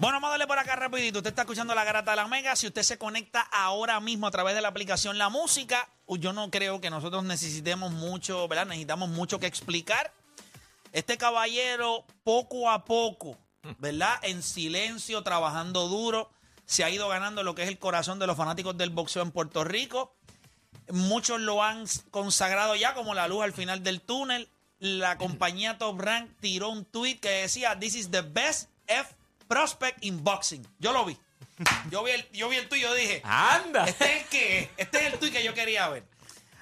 [0.00, 1.18] Bueno, vamos a darle por acá rapidito.
[1.18, 2.56] Usted está escuchando la garata de la Mega.
[2.56, 6.50] Si usted se conecta ahora mismo a través de la aplicación La Música, yo no
[6.50, 8.64] creo que nosotros necesitemos mucho, ¿verdad?
[8.64, 10.10] Necesitamos mucho que explicar.
[10.92, 13.36] Este caballero, poco a poco,
[13.78, 14.18] ¿verdad?
[14.22, 16.30] En silencio, trabajando duro,
[16.64, 19.32] se ha ido ganando lo que es el corazón de los fanáticos del boxeo en
[19.32, 20.14] Puerto Rico.
[20.88, 24.48] Muchos lo han consagrado ya como la luz al final del túnel.
[24.78, 29.19] La compañía Top Rank tiró un tweet que decía, This is the best F
[29.50, 30.64] prospect in boxing.
[30.78, 31.18] Yo lo vi.
[31.90, 33.84] Yo vi el, yo vi el tuyo y dije, ¡Anda!
[33.84, 36.04] este es el que, este es el tweet que yo quería ver.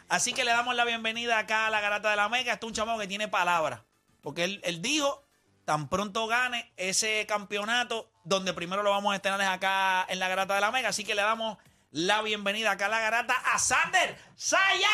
[0.09, 2.55] Así que le damos la bienvenida acá a la Garata de la Mega.
[2.55, 3.83] Este es un chamaco que tiene palabras.
[4.23, 5.23] Porque él, él dijo,
[5.67, 10.29] tan pronto gane ese campeonato, donde primero lo vamos a estrenar es acá en la
[10.29, 10.89] Garata de la Mega.
[10.89, 11.59] Así que le damos
[11.91, 14.89] la bienvenida acá a la Garata a Sander Saya.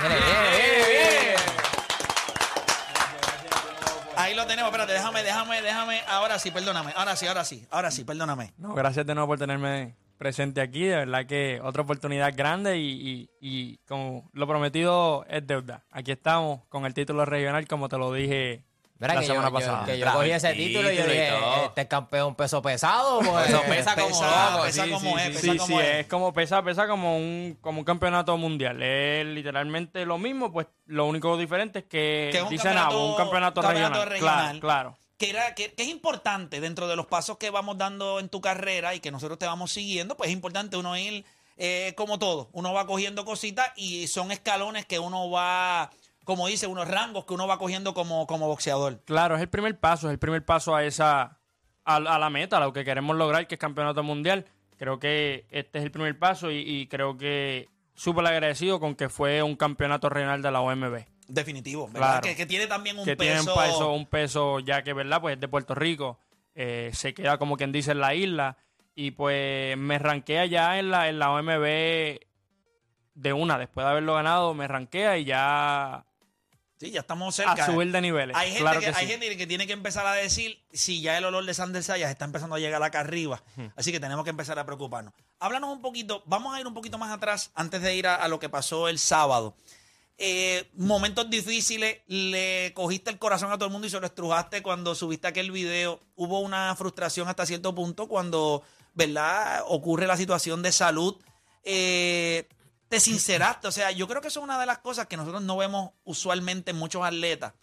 [0.00, 1.73] Viene.
[4.16, 6.00] Ahí lo tenemos, espérate, déjame, déjame, déjame.
[6.08, 6.92] Ahora sí, perdóname.
[6.96, 8.52] Ahora sí, ahora sí, ahora sí, perdóname.
[8.58, 10.84] No, gracias de nuevo por tenerme presente aquí.
[10.84, 15.84] De verdad que otra oportunidad grande y, y, y como lo prometido es deuda.
[15.90, 18.64] Aquí estamos con el título regional, como te lo dije
[18.98, 19.84] Mira la que semana yo, yo- pasada.
[19.86, 21.32] que yo cogí ese título y yo y dije,
[21.66, 23.18] este es campeón peso pesado.
[23.20, 25.66] Pues, Eso pesa como Pesa, loco, pesa sí, como sí, es, sí, pesa Sí, como
[25.66, 25.94] sí, es.
[25.96, 28.82] es como pesa, pesa como un, como un campeonato mundial.
[28.82, 32.94] Es literalmente lo mismo, pues lo único diferente es que, Que es un dicen campeonato-
[33.00, 34.08] ah, un campeonato, campeonato regional.
[34.10, 34.60] regional.
[34.60, 34.98] Claro, claro.
[35.18, 38.40] que, era, que, que es importante dentro de los pasos que vamos dando en tu
[38.40, 41.24] carrera y que nosotros te vamos siguiendo, pues es importante uno ir
[41.56, 42.48] eh, como todo.
[42.52, 45.90] Uno va cogiendo cositas y son escalones que uno va,
[46.24, 49.00] como dice, unos rangos que uno va cogiendo como, como boxeador.
[49.04, 51.38] Claro, es el primer paso, es el primer paso a esa
[51.84, 54.46] a, a la meta, a lo que queremos lograr, que es campeonato mundial.
[54.76, 59.08] Creo que este es el primer paso y, y creo que súper agradecido con que
[59.08, 61.04] fue un campeonato regional de la OMB.
[61.28, 62.20] Definitivo, ¿verdad?
[62.20, 62.22] Claro.
[62.22, 63.54] Que, que tiene también un que tiene peso.
[63.54, 65.20] un peso, un peso ya que, ¿verdad?
[65.20, 66.18] Pues es de Puerto Rico,
[66.54, 68.56] eh, se queda como quien dice en la isla
[68.94, 71.64] y pues me ranquea ya en la, en la OMB
[73.14, 76.04] de una, después de haberlo ganado, me ranquea y ya
[76.84, 77.52] Sí, ya estamos cerca.
[77.52, 78.36] a subir de niveles.
[78.36, 79.12] Hay gente, claro que, que, hay sí.
[79.12, 82.26] gente que tiene que empezar a decir si ya el olor de Sander Sayas está
[82.26, 83.42] empezando a llegar acá arriba.
[83.76, 85.14] Así que tenemos que empezar a preocuparnos.
[85.40, 88.28] Háblanos un poquito, vamos a ir un poquito más atrás antes de ir a, a
[88.28, 89.56] lo que pasó el sábado.
[90.16, 94.62] Eh, momentos difíciles, le cogiste el corazón a todo el mundo y se lo estrujaste
[94.62, 96.00] cuando subiste aquel video.
[96.16, 98.62] Hubo una frustración hasta cierto punto cuando,
[98.94, 99.64] ¿verdad?
[99.68, 101.16] Ocurre la situación de salud.
[101.64, 102.46] Eh,
[102.88, 103.68] te sinceraste.
[103.68, 105.92] O sea, yo creo que eso es una de las cosas que nosotros no vemos
[106.04, 107.54] usualmente en muchos atletas.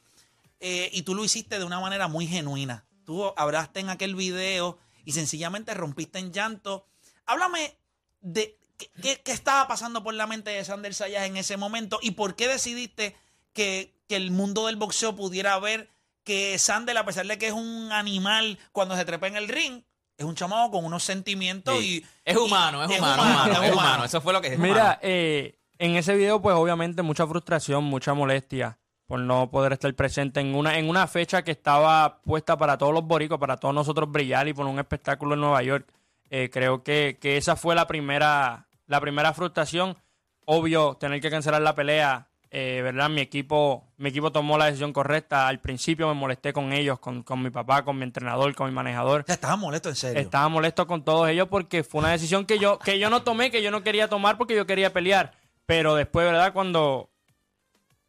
[0.60, 2.86] Eh, y tú lo hiciste de una manera muy genuina.
[3.06, 6.86] Tú hablaste en aquel video y sencillamente rompiste en llanto.
[7.26, 7.76] Háblame
[8.22, 8.58] de
[9.02, 12.48] qué, estaba pasando por la mente de Sander Sayas en ese momento y por qué
[12.48, 13.16] decidiste
[13.54, 15.90] que, que el mundo del boxeo pudiera ver
[16.24, 19.84] que Sander, a pesar de que es un animal cuando se trepa en el ring,
[20.22, 22.04] es un chamaco con unos sentimientos Sí.
[22.04, 22.06] y...
[22.26, 24.06] Es humano, y- es humano, humano, es humano.
[24.06, 24.60] Eso fue lo que es.
[24.60, 28.78] Mira, eh, en ese video, pues obviamente mucha frustración, mucha molestia
[29.08, 32.94] por no poder estar presente en una, en una fecha que estaba puesta para todos
[32.94, 35.86] los boricos, para todos nosotros brillar y por un espectáculo en Nueva York.
[36.30, 39.98] Eh, creo que, que esa fue la primera, la primera frustración.
[40.46, 43.10] Obvio, tener que cancelar la pelea, eh, ¿verdad?
[43.10, 45.48] Mi equipo, mi equipo tomó la decisión correcta.
[45.48, 48.74] Al principio me molesté con ellos, con, con mi papá, con mi entrenador, con mi
[48.76, 49.22] manejador.
[49.22, 50.20] O sea, estaba molesto en serio.
[50.22, 53.52] Estaba molesto con todos ellos porque fue una decisión que yo, que yo no tomé,
[53.52, 55.32] que yo no quería tomar porque yo quería pelear.
[55.66, 56.52] Pero después, ¿verdad?
[56.52, 57.10] Cuando,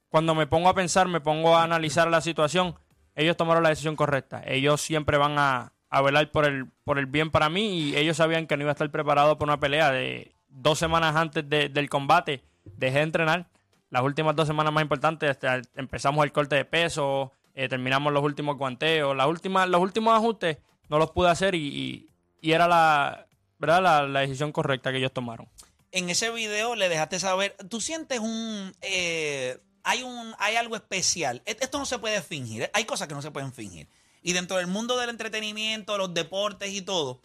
[0.09, 2.75] cuando me pongo a pensar, me pongo a analizar la situación,
[3.15, 4.43] ellos tomaron la decisión correcta.
[4.45, 8.17] Ellos siempre van a, a velar por el, por el bien para mí y ellos
[8.17, 9.91] sabían que no iba a estar preparado para una pelea.
[9.93, 13.47] De dos semanas antes de- del combate, dejé de entrenar.
[13.93, 18.25] Las últimas dos semanas más importantes, este, empezamos el corte de peso, eh, terminamos los
[18.25, 20.57] últimos guanteos, las últimas, los últimos ajustes
[20.89, 22.09] no los pude hacer y, y-
[22.41, 23.27] y era la,
[23.59, 23.83] ¿verdad?
[23.83, 25.47] La, la decisión correcta que ellos tomaron.
[25.93, 31.43] en ese video le dejaste saber, tú sientes un, eh, hay un, hay algo especial.
[31.45, 32.71] E- Esto no se puede fingir.
[32.73, 33.87] Hay cosas que no se pueden fingir.
[34.23, 37.21] Y dentro del mundo del entretenimiento, los deportes y todo,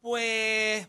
[0.00, 0.88] pues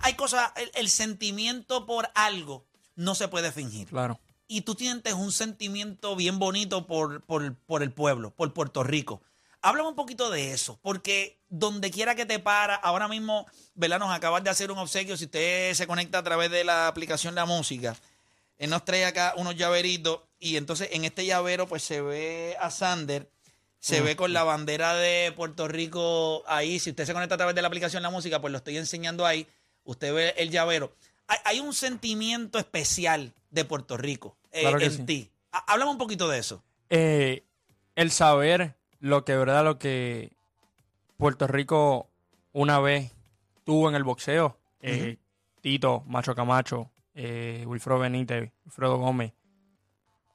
[0.00, 2.64] hay cosas, el, el sentimiento por algo
[2.96, 3.88] no se puede fingir.
[3.88, 4.18] Claro.
[4.50, 9.20] Y tú sientes un sentimiento bien bonito por, por, por el pueblo, por Puerto Rico.
[9.60, 13.98] Háblame un poquito de eso, porque donde quiera que te para, ahora mismo, ¿verdad?
[13.98, 15.18] Nos acabas de hacer un obsequio.
[15.18, 17.94] Si usted se conecta a través de la aplicación La Música,
[18.56, 22.70] él nos trae acá unos llaveritos y entonces en este llavero pues se ve a
[22.70, 23.28] Sander,
[23.80, 26.78] se ve con la bandera de Puerto Rico ahí.
[26.78, 29.26] Si usted se conecta a través de la aplicación La Música, pues lo estoy enseñando
[29.26, 29.46] ahí.
[29.84, 30.94] Usted ve el llavero.
[31.26, 35.04] Hay, hay un sentimiento especial de Puerto Rico Claro que en sí.
[35.04, 35.30] ti.
[35.52, 36.62] Há- Háblame un poquito de eso.
[36.90, 37.44] Eh,
[37.96, 39.64] el saber lo que, ¿verdad?
[39.64, 40.32] Lo que
[41.16, 42.08] Puerto Rico
[42.52, 43.12] una vez
[43.64, 44.56] tuvo en el boxeo.
[44.80, 45.16] eh,
[45.60, 49.32] Tito, Macho Camacho, eh, Wilfredo Benítez, Wilfredo Gómez,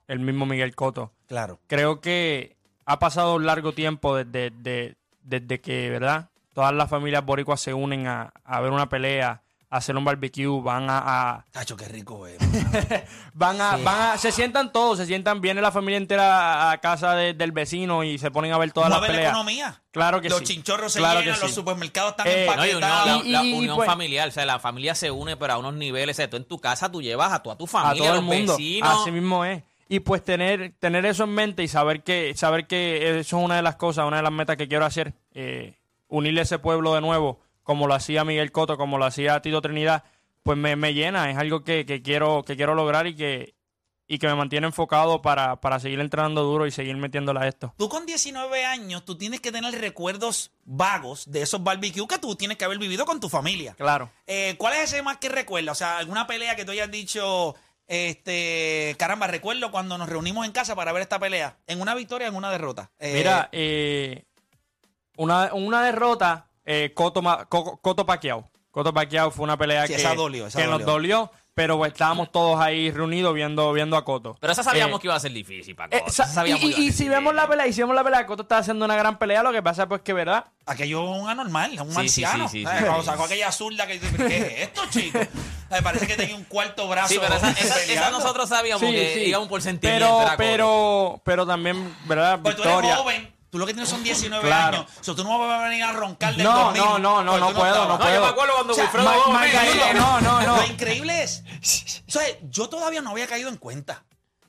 [0.08, 1.14] el mismo Miguel Coto.
[1.28, 1.60] Claro.
[1.68, 6.30] Creo que ha pasado un largo tiempo desde, de- desde que, ¿verdad?
[6.54, 10.62] Todas las familias boricuas se unen a, a ver una pelea, a hacer un barbecue,
[10.62, 12.38] van a- a, Tacho, qué rico es.
[13.36, 17.16] Van a, van a, se sientan todos, se sientan, viene la familia entera a, casa
[17.16, 19.32] de- del vecino y se ponen a ver todas las Mueve la peleas.
[19.34, 19.82] economía.
[19.92, 20.46] Claro que los sí.
[20.46, 21.56] chinchorros se Claro llenan, los sí.
[21.56, 23.26] supermercados están Eh, No, y empaquetados.
[23.26, 25.74] la, la Y- unión pues- familiar, o sea, la familia se une, pero a unos
[25.74, 28.10] niveles, o sea, tú en tu casa tú llevas a toda tu familia, a todo
[28.10, 28.54] el los mundo.
[28.58, 29.02] vecinos.
[29.02, 29.64] Así mismo es.
[29.90, 33.56] Y pues tener, tener eso en mente y saber que, saber que eso es una
[33.56, 35.76] de las cosas, una de las metas que quiero hacer, eh,
[36.08, 39.62] unirle a ese pueblo de nuevo, como lo hacía Miguel Coto, como lo hacía Tito
[39.62, 40.04] Trinidad,
[40.44, 43.56] pues me, me llena, es algo que, que quiero, que quiero lograr y que,
[44.08, 47.74] y que me mantiene enfocado para, para seguir entrenando duro y seguir metiéndole a esto.
[47.78, 52.36] Tú con 19 años, tú tienes que tener recuerdos vagos de esos barbecues que tú
[52.36, 53.74] tienes que haber vivido con tu familia.
[53.76, 54.12] Claro.
[54.28, 55.72] Eh, ¿Cuál es ese más que recuerda?
[55.72, 57.56] O sea, alguna pelea que tú hayas dicho,
[57.88, 61.58] este, caramba, recuerdo cuando nos reunimos en casa para ver esta pelea.
[61.68, 62.92] En una victoria, en una derrota.
[63.00, 64.26] Eh, Mira, eh,
[65.16, 68.50] una, una derrota, eh, Coto, Coto Pacquiao.
[68.74, 71.30] Coto Pacquiao fue una pelea Sí, que, esa dolió, esa que nos dolió.
[71.54, 74.36] pero pues, estábamos todos ahí reunidos viendo, viendo a Coto.
[74.42, 75.96] Pero esa sabíamos Eh, que iba a ser difícil, Paco.
[75.96, 78.42] eh, Esa sabíamos y, y- si vemos la pelea, y si vemos la pelea, Coto
[78.42, 80.46] está haciendo una gran pelea, lo que pasa pues que, ¿verdad?
[80.66, 82.50] Aquello es un anormal, un Sí, sí, anciano.
[82.50, 82.80] sí, sí, ¿sabes?
[82.80, 82.86] sí.
[82.88, 85.20] Cuando sacó aquella zurda que dice, ¿qué es esto, chico?
[85.70, 87.10] Me parece que tenía un cuarto brazo.
[87.10, 89.20] Sí, pero esa, esa- nosotros sabíamos Sí, que sí.
[89.30, 90.04] íbamos por sentimiento.
[90.06, 90.38] Pero, era Coto.
[90.38, 92.40] pero, pero también, ¿verdad?
[92.42, 92.96] Pues tú eres Victoria.
[92.98, 94.78] joven, tú lo que tienes son 19 Claro.
[94.80, 94.92] años.
[95.00, 97.32] O sea, tú no vas a venir a roncar del No, 2000, no, no, no,
[97.32, 97.88] porque no tú puedo, estabas.
[97.88, 98.22] no No, yo puedo.
[98.22, 100.58] me acuerdo cuando O sea, Wilfredo Ma- Gómez- Margarita, no, no, no.
[100.58, 101.44] Lo increíble es,
[102.08, 104.04] o sea, yo todavía no había caído en cuenta.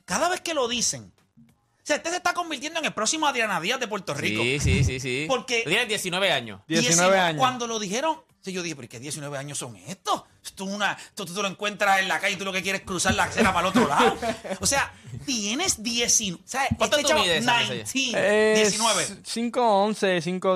[0.05, 3.61] Cada vez que lo dicen, o sea, este se está convirtiendo en el próximo Adriana
[3.61, 4.41] Díaz de Puerto Rico.
[4.41, 5.25] Sí, sí, sí, sí.
[5.27, 6.61] Porque- Tú tienes 19 años.
[6.67, 7.39] 19 años.
[7.39, 10.23] Cuando lo dijeron, sí, yo dije, pero ¿qué 19 años son estos?
[10.53, 12.87] Tú, una, tú, tú lo encuentras en la calle y tú lo que quieres es
[12.87, 14.15] cruzar la acera para el otro lado.
[14.61, 14.93] O sea,
[15.25, 16.41] tienes 19.
[16.43, 17.93] O sea, ¿Cuánto este tú mides, Alex?
[17.93, 19.07] 19, 19.
[19.23, 20.55] 5, 11, 5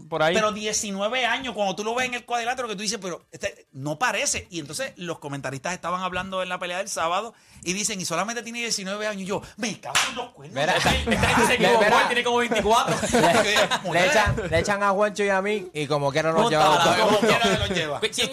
[0.00, 0.34] de, por ahí.
[0.34, 3.66] Pero 19 años, cuando tú lo ves en el cuadrilátero, que tú dices, pero este
[3.72, 4.46] no parece.
[4.50, 8.42] Y entonces los comentaristas estaban hablando en la pelea del sábado y dicen, y solamente
[8.42, 9.22] tiene 19 años.
[9.22, 10.60] Y yo, me cago en los cuernos.
[10.60, 10.76] Mira.
[10.76, 12.06] Este se equivocó, verá.
[12.08, 12.96] tiene como 24.
[13.92, 17.06] Le echan, le echan a Juancho y a mí y como quiera nos todo.
[17.06, 18.00] Como quiera los lleva.
[18.00, 18.28] ¿Quién,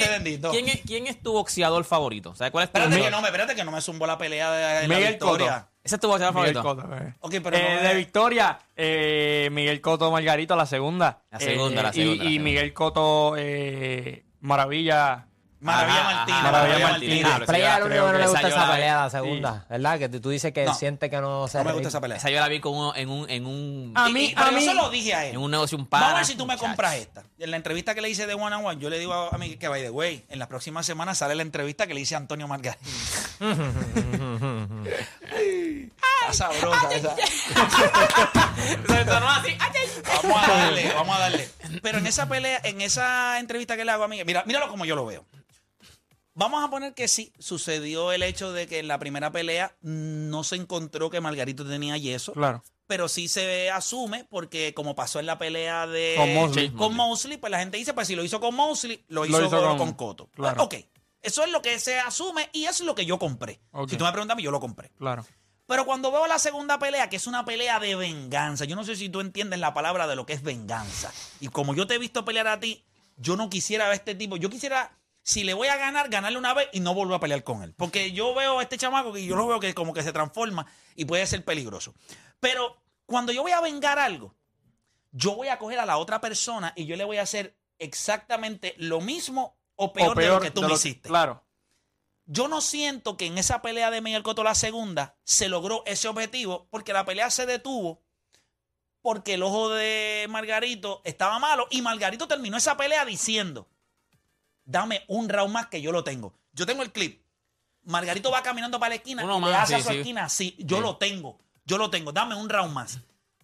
[0.45, 2.35] quién es- quién es tu boxeador favorito?
[2.35, 4.51] ¿Sabes cuál es tu Espérate que no me, espérate que no me zumbó la pelea
[4.51, 5.53] de la Miguel victoria.
[5.53, 5.69] Cotto.
[5.83, 6.83] Ese es tu boxeador Miguel favorito.
[6.87, 7.13] Cotto, eh.
[7.19, 11.21] Ok, pero Eh, no de Victoria, eh, Miguel Coto Margarito, la segunda.
[11.31, 12.43] La segunda, la y- segunda, la Y, segunda.
[12.43, 15.27] Miguel Coto eh, Maravilla.
[15.65, 16.39] Maravilla Ajá, Martínez.
[16.39, 17.23] ajá, Maravilla Maravilla Martínez.
[17.23, 17.59] Martínez.
[17.59, 19.99] Esa al yo- único que no le esa gusta esa la- pelea, la segunda, ¿verdad?
[19.99, 20.73] Que tú, dices que No.
[20.73, 22.17] siente que no se No me gusta esa pelea.
[22.17, 24.51] Esa yo la vi con uno- en un, en un, A mí- y- a yo
[24.57, 25.35] mí- se lo dije a él.
[25.35, 27.23] en un negocio, un Vamos a ver si tú me compras esta.
[27.39, 29.55] En la entrevista que le hice de One on One, yo le digo a, mí
[29.57, 32.19] que, by the way, en las próximas semanas sale la entrevista que le hice a
[32.19, 32.79] Antonio Margarita.
[36.25, 37.15] Está sabrosa esa.
[40.23, 41.49] Vamos a darle, vamos a darle.
[41.81, 44.85] Pero en esa pelea, en esa entrevista que le hago a mí, mira, míralo como
[44.85, 45.25] yo lo veo.
[46.35, 50.43] Vamos a poner que sí, sucedió el hecho de que en la primera pelea no
[50.43, 52.33] se encontró que Margarito tenía yeso.
[52.33, 52.61] Claro.
[52.87, 56.69] pero sí se asume porque como pasó en la pelea de Con Mosley.
[56.71, 59.45] con Mosley, pues la gente dice, pues si lo hizo con Mosley, lo Lo hizo,
[59.47, 60.29] hizo con, con- Cotto.
[60.35, 60.61] claro.
[60.63, 60.75] ok,
[61.23, 63.59] eso es lo que se asume y eso es lo que yo compré.
[63.71, 63.89] Ok.
[63.89, 64.91] Si tú me preguntas yo lo compré.
[64.99, 65.25] Claro.
[65.65, 68.95] Pero cuando veo la segunda pelea, que es una pelea de venganza, yo no sé
[68.95, 71.11] si tú entiendes la palabra de lo que es venganza.
[71.39, 72.85] Y como yo te he visto pelear a ti,
[73.17, 74.95] yo no quisiera ver a este tipo, yo quisiera,
[75.27, 77.73] si le voy a ganar, ganarle una vez y no volver a pelear con él.
[77.73, 80.67] Porque yo veo a este chamaco que yo lo veo que como que se transforma
[80.95, 81.95] y puede ser peligroso.
[82.39, 82.77] Pero
[83.07, 84.35] cuando yo voy a vengar algo,
[85.11, 88.75] yo voy a coger a la otra persona y yo le voy a hacer exactamente
[88.77, 91.09] lo mismo o peor, O de lo que tú me lo- hiciste.
[91.09, 91.43] Claro.
[92.27, 96.07] Yo no siento que en esa pelea de Miguel Cotto la segunda se logró ese
[96.07, 98.03] objetivo porque la pelea se detuvo
[99.01, 103.67] porque el ojo de Margarito estaba malo y Margarito terminó esa pelea diciendo,
[104.65, 106.33] dame un round más que yo lo tengo.
[106.53, 107.21] Yo tengo el clip.
[107.83, 109.97] Margarito va caminando para la esquina Uno y le hace a sí, su sí.
[109.97, 110.55] esquina así.
[110.59, 110.83] Yo Sí.
[110.83, 111.37] lo tengo.
[111.65, 112.11] Yo lo tengo.
[112.11, 112.99] Dame un round más.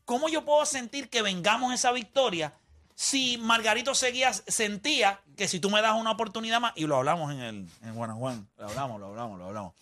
[0.06, 2.54] ¿Cómo yo puedo sentir que vengamos esa victoria
[2.96, 7.32] si Margarito seguía, sentía que si tú me das una oportunidad más, y lo hablamos
[7.32, 9.74] en el en One, lo hablamos, lo hablamos, lo hablamos.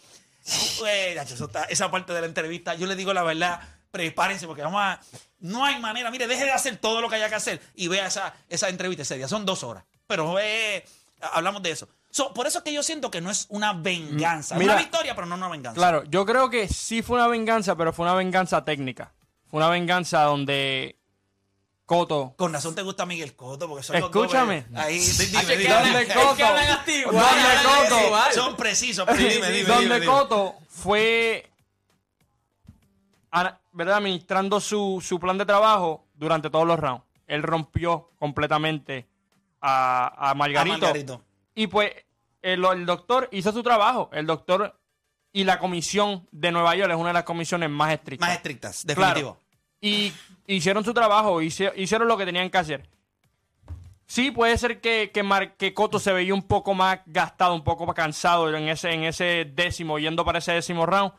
[0.88, 1.22] Eh,
[1.70, 3.60] esa parte de la entrevista, yo le digo la verdad,
[3.92, 5.00] prepárense porque vamos a...
[5.40, 8.08] No hay manera, mire, deje de hacer todo lo que haya que hacer y vea
[8.08, 9.28] esa, esa entrevista ese día.
[9.28, 10.86] Son dos horas, pero eh,
[11.22, 11.88] hablamos de eso.
[12.12, 14.56] So, por eso es que yo siento que no es una venganza.
[14.56, 15.76] Mira, una victoria, pero no una venganza.
[15.78, 19.14] Claro, yo creo que sí fue una venganza, pero fue una venganza técnica.
[19.48, 20.96] Fue una venganza donde
[21.86, 22.34] Coto.
[22.38, 24.58] Con razón te gusta Miguel Coto, porque son los Escúchame.
[24.58, 25.74] eh, Ahí, di- dime, Hacho, es que dime.
[25.74, 27.12] hablan- ¿Dónde es Coto?
[27.12, 28.34] ¿Dónde Coto?
[28.34, 30.06] Son precisos, pero dime, dime, dime, donde.
[30.06, 31.50] Coto fue
[33.72, 33.98] ¿verdad?
[33.98, 37.04] administrando su, su plan de trabajo durante todos los rounds.
[37.28, 39.08] Él rompió completamente
[39.62, 40.76] a, a Margarito.
[40.76, 41.22] A Margarito.
[41.56, 41.92] Y pues
[42.42, 44.10] el, el doctor hizo su trabajo.
[44.14, 44.80] El doctor
[45.32, 48.28] y la comisión de Nueva York es una de las comisiones más estrictas.
[48.28, 48.98] Más estrictas, Claro.
[49.14, 49.38] definitivo.
[49.82, 50.14] Y
[50.48, 52.90] hicieron su trabajo, hice- hicieron lo que tenían que hacer.
[54.06, 57.64] Sí, puede ser que, que, Mar- que Coto se veía un poco más gastado, un
[57.64, 61.14] poco más cansado en ese, en ese décimo, yendo para ese décimo round,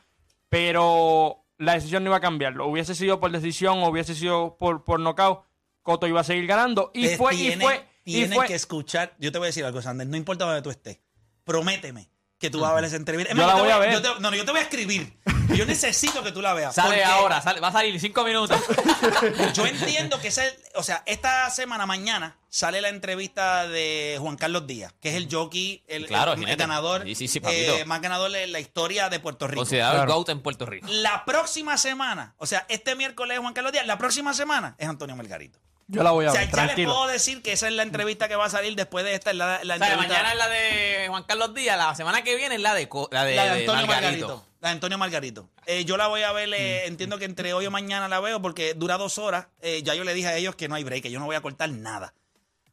[0.49, 2.67] pero la decisión no iba a cambiarlo.
[2.67, 5.41] Hubiese sido por decisión o hubiese sido por, por knockout,
[5.83, 6.91] Coto iba a seguir ganando.
[6.93, 7.87] Y fue, y fue,
[8.35, 8.47] fue.
[8.47, 9.15] que escuchar.
[9.19, 10.07] Yo te voy a decir algo, Sander.
[10.07, 10.99] No importa donde tú estés.
[11.45, 13.33] Prométeme que tú vas a ver esa entrevista.
[13.33, 13.93] Es Yo más, la te voy a ver.
[13.93, 15.19] yo te- no, no, yo te voy a escribir.
[15.55, 16.75] Yo necesito que tú la veas.
[16.75, 18.59] Sale porque ahora, sale- va a salir cinco minutos.
[19.55, 24.67] Yo entiendo que ese, o sea, esta semana, mañana, sale la entrevista de Juan Carlos
[24.69, 26.63] Díaz, que es el jockey, el, Claro, el- el jinete.
[26.63, 27.77] ganador, Sí, sí, sí, papito.
[27.77, 29.61] eh, más ganador en la historia de Puerto Rico.
[29.63, 30.11] Considerado Claro.
[30.13, 30.87] el GOAT en Puerto Rico.
[30.89, 34.89] La próxima semana, o sea, este miércoles es Juan Carlos Díaz, la próxima semana es
[34.89, 35.59] Antonio Melgarito.
[35.91, 36.93] Yo la voy a O sea, ver, ya les tranquilo.
[36.95, 39.37] puedo decir que esa es la entrevista que va a salir después de esta, es
[39.37, 39.97] la, la O sea, entrevista.
[40.15, 43.25] mañana es la de Juan Carlos Díaz, la semana que viene es la de, la
[43.25, 44.27] de, la de de Antonio Margarito.
[44.29, 44.47] Margarito.
[44.61, 45.49] La de Antonio Margarito.
[45.67, 48.41] Eh, yo la voy a ver, eh, entiendo que entre hoy o mañana la veo
[48.43, 49.47] porque dura dos horas.
[49.63, 51.37] Eh, ya yo le dije a ellos que no hay break, que yo no voy
[51.37, 52.15] a cortar nada.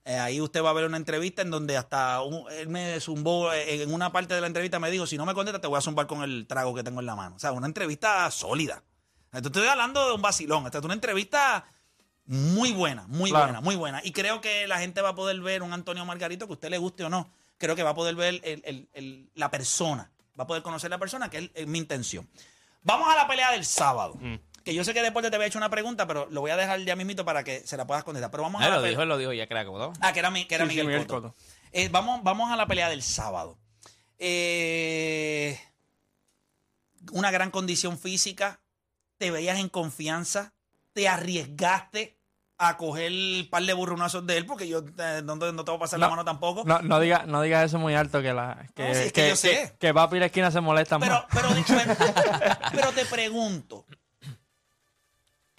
[0.05, 3.51] Eh, ahí usted va a ver una entrevista en donde hasta un- él me zumbó,
[3.51, 5.77] eh, en una parte de la entrevista me dijo, si no me contestas te voy
[5.77, 7.35] a zumbar con el trago que tengo en la mano.
[7.35, 8.83] O sea, una entrevista sólida.
[9.33, 10.65] Esto estoy hablando de un vacilón.
[10.65, 11.65] Esta es una entrevista
[12.27, 13.45] muy buena, muy Claro.
[13.47, 14.01] buena, muy buena.
[14.03, 16.69] Y creo que la gente va a poder ver un Antonio Margarito, que a usted
[16.69, 17.31] le guste o no.
[17.57, 20.11] Creo que va a poder ver el- el- el- la persona.
[20.39, 22.27] Va a poder conocer la persona, que es, es mi intención.
[22.83, 24.15] Vamos a la pelea del sábado.
[24.19, 24.35] Mm.
[24.63, 26.79] Que yo sé que después te había hecho una pregunta, pero lo voy a dejar
[26.81, 28.29] ya mismito para que se la puedas contestar.
[28.29, 28.89] Pero vamos a la lo pelea.
[28.91, 29.93] dijo, lo dijo ya, creo, ¿no?
[30.01, 31.29] Ah, que era, mi- que era Sí, sí, Miguel, Miguel Cotto.
[31.29, 31.43] Cotto.
[31.71, 33.57] Eh, vamos, vamos a la pelea del sábado.
[34.19, 35.59] Eh,
[37.13, 38.59] una gran condición física.
[39.17, 40.53] Te veías en confianza.
[40.93, 42.16] Te arriesgaste
[42.59, 45.75] a coger el par de burronazos de él, porque yo eh, no, no te voy
[45.75, 46.63] a pasar la No, mano tampoco.
[46.65, 49.29] No, no digas no digas eso muy alto que la que, No, sí, es que
[49.29, 49.75] yo sé.
[49.79, 51.25] que la esquina se molesta Pero, más.
[51.31, 53.85] pero, pero, pero te pregunto,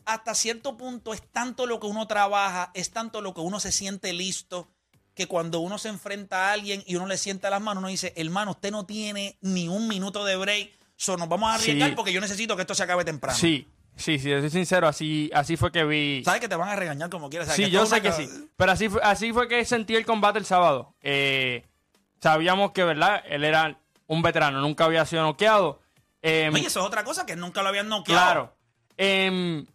[0.04, 3.72] hasta cierto punto es tanto lo que uno trabaja, es tanto lo que uno se
[3.72, 4.68] siente listo,
[5.14, 8.12] que cuando uno se enfrenta a alguien y uno le sienta las manos, uno dice,
[8.16, 11.94] hermano, usted no tiene ni un minuto de break, so nos vamos a arriesgar Sí.
[11.94, 13.38] porque yo necesito que esto se acabe temprano.
[13.38, 16.22] Sí, sí, sí, soy sincero, así así fue que vi.
[16.24, 17.54] Sabes que te van a regañar como quieras.
[17.54, 18.28] Sí, yo sé que sí.
[18.56, 20.94] Pero así fue, así fue que sentí el combate el sábado.
[21.02, 21.66] Eh,
[22.20, 23.22] sabíamos que, ¿verdad?
[23.28, 25.80] Él era un veterano, nunca había sido noqueado.
[26.22, 28.20] Em, Oye, eso es otra cosa que nunca lo habían noqueado.
[28.20, 28.54] Claro.
[28.96, 29.66] Em,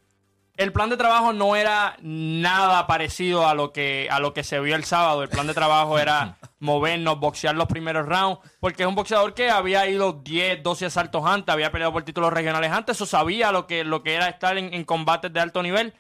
[0.55, 4.59] el plan de trabajo no era nada parecido a lo que a lo que se
[4.59, 5.23] vio el sábado.
[5.23, 9.49] El plan de trabajo era movernos, boxear los primeros rounds, porque es un boxeador que
[9.49, 13.65] había ido 10, 12 asaltos antes, había peleado por títulos regionales antes, eso sabía lo
[13.67, 15.93] que, lo que era estar en, en combates de alto nivel.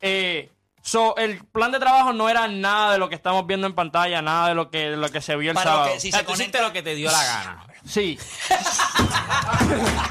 [0.00, 0.52] Eh,
[0.86, 4.22] so, el plan de trabajo no era nada de lo que estamos viendo en pantalla,
[4.22, 5.92] nada de lo que, de lo que se vio el Para sábado.
[5.92, 7.66] que- si O sea, se tú hiciste conecta- lo que te dio la gana.
[7.84, 8.18] Sí.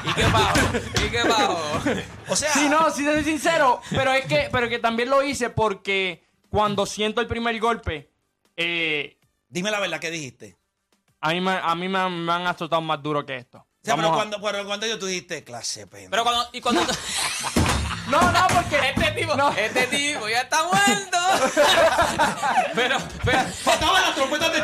[0.05, 0.59] ¿Y qué bajo?
[1.05, 1.81] ¿Y qué bajo?
[2.29, 3.81] O sea, Sí, no, sí, soy sincero.
[3.89, 8.11] Pero es que, pero que también lo hice porque cuando siento el primer golpe,
[8.57, 9.17] eh,
[9.47, 10.57] dime la verdad, ¿qué dijiste?
[11.21, 13.57] a mí, me, a mí me, han- me han azotado más duro que esto.
[13.57, 16.09] O sea, pero Vamos a- cuando, pero cuando yo tú dijiste, clase pena.
[16.11, 16.81] Pero cuando, y cuando
[18.09, 18.44] No, no,
[19.37, 19.51] No.
[19.51, 21.17] este tipo ya está muerto.
[22.75, 24.63] pero, pero, Faltaban las trompetas de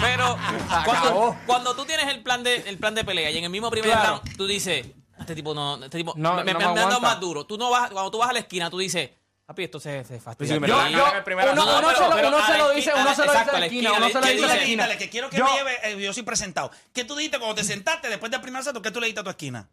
[0.00, 0.36] pero
[0.84, 3.70] cuando, cuando tú tienes el plan de el plan de pelea y en el mismo
[3.70, 4.20] primer Claro.
[4.24, 4.86] round tú dices,
[5.18, 7.44] este tipo no, este tipo No, me, no me- han dado más duro.
[7.46, 9.10] Tú no vas, cuando tú vas a la esquina, tú dices,
[9.46, 10.56] papi, esto se, se fastidia.
[10.56, 13.58] Yo, yo, uno, uno No, se lo, uno se dice, uno se lo dice a
[13.58, 14.96] la esquina, uno se lo ¿qué dice a la esquina.
[14.96, 16.70] que quiero que Yo- me lleve, eh, yo soy presentado.
[16.92, 18.82] ¿Qué tú dijiste cuando te sentaste después del primer asalto?
[18.82, 19.68] ¿Qué tú le dijiste a tu esquina?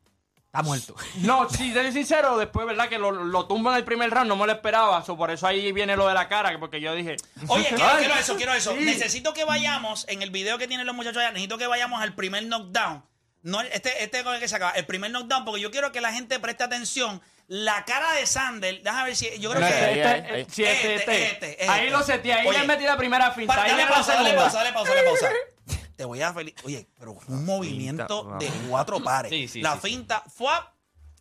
[0.53, 0.95] Está muerto.
[1.21, 2.89] No, si soy sincero, después, ¿verdad?
[2.89, 5.01] Que lo, lo tumban en el primer round, no me lo esperaba.
[5.05, 7.15] so, por eso ahí viene lo de la cara, porque yo dije...
[7.47, 8.73] Oye, quiero, eso, quiero eso.
[8.73, 8.83] sí.
[8.83, 12.13] Necesito que vayamos, en el video que tienen los muchachos allá, necesito que vayamos al
[12.15, 13.05] primer knockdown.
[13.43, 16.01] No, este, este con el que se acaba, el primer knockdown, porque yo quiero que
[16.01, 17.21] la gente preste atención.
[17.47, 19.29] La cara de Sander, déjame ver si.
[19.39, 19.73] Yo creo No, que.
[19.73, 21.49] este, ahí, este, sí, este, Este, este.
[21.61, 24.13] este, Ahí lo seteé, ahí Oye, le metí la primera finta, Para- ahí dale pausa,
[24.13, 25.29] dale pausa, dale pausa, dale pausa.
[26.01, 26.55] Te voy a feliz.
[26.63, 29.29] Oye, pero fue un movimiento Finta, de cuatro pares.
[29.29, 29.87] Sí, sí, la sí, sí.
[29.89, 30.49] finta fue.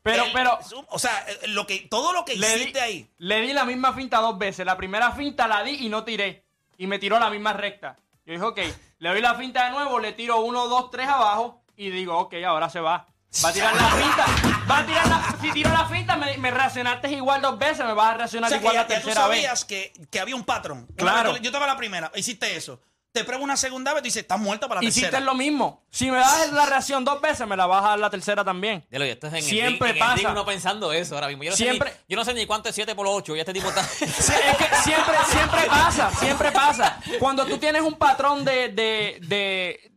[0.03, 0.59] Pero, el- pero...
[0.89, 3.11] O sea, lo que, todo lo que Le di, hiciste ahí.
[3.19, 4.65] le di la misma finta dos veces.
[4.65, 6.47] La primera finta la di y no tiré.
[6.79, 7.99] Y me tiró la misma recta.
[8.25, 8.59] Yo dije, ok,
[9.01, 12.37] le doy la finta de nuevo, le tiro uno, dos, tres abajo y digo, ok,
[12.47, 13.07] ahora se va.
[13.45, 14.27] Va a tirar la finta.
[14.71, 15.37] Va a tirar la.
[15.43, 18.49] Si tiro la finta, me, me reaccionaste igual dos veces, me vas a O reaccionar
[18.49, 19.37] sea, que igual ya, la tú tercera vez.
[19.43, 20.89] sabías que, que había un patrón.
[20.97, 21.33] Claro.
[21.37, 22.81] Yo, yo estaba la primera, hiciste eso.
[23.13, 25.25] Te pruebo una segunda vez, tú dices, estás muerta para la Hiciste tercera.
[25.25, 25.85] lo mismo.
[25.91, 28.87] Si me das la reacción dos veces, me la vas a dar la tercera también.
[28.89, 30.33] Ya lo esto es en Siempre el ring, en el ring pasa.
[30.33, 31.43] uno pensando eso ahora mismo.
[31.43, 33.41] Yo no, Siempre- Sé ni, yo no sé ni cuánto es 7 por 8 y
[33.41, 33.83] este tipo está...
[33.89, 37.01] Sí, es que siempre, siempre pasa, siempre pasa.
[37.19, 39.93] Cuando tú tienes un patrón de, de, de,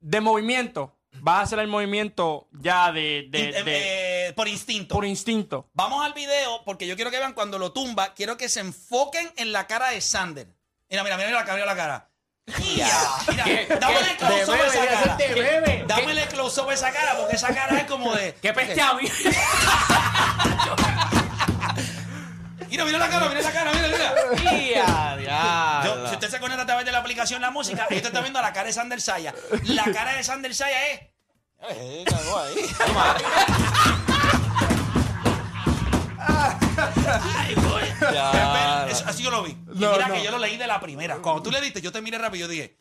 [0.00, 4.94] de movimiento, vas a hacer el movimiento ya de, de- eh, de- eh, por instinto.
[4.94, 5.68] por instinto.
[5.74, 8.14] Vamos al video porque yo quiero que vean cuando lo tumba.
[8.14, 10.48] Quiero que se enfoquen en la cara de Sander.
[10.92, 12.06] Mira, mira, mira la cara, mira la cara.
[12.58, 12.86] Mira,
[13.28, 13.44] mira,
[13.80, 14.16] dámele ¿Qué?
[14.18, 15.16] close-up a esa cara.
[15.16, 15.84] bebé.
[15.86, 18.34] Dámele close-up a esa cara porque esa cara es como de.
[18.34, 18.98] ¡Qué pescado!
[22.68, 24.14] Mira, mira la cara, mira la cara, mira, mira.
[24.74, 25.94] ¡Ya, diablo!
[26.04, 28.40] Yo, si usted se conecta a través de la aplicación La Música, usted está viendo
[28.40, 29.34] la cara de Sander Saya.
[29.64, 31.00] La cara de Sander Saya es.
[31.68, 32.56] Eh, ahí.
[39.82, 40.14] Y No, mira no.
[40.14, 41.16] que yo lo leí de la primera.
[41.18, 42.76] Cuando tú le diste, yo te miré rápido y yo dije,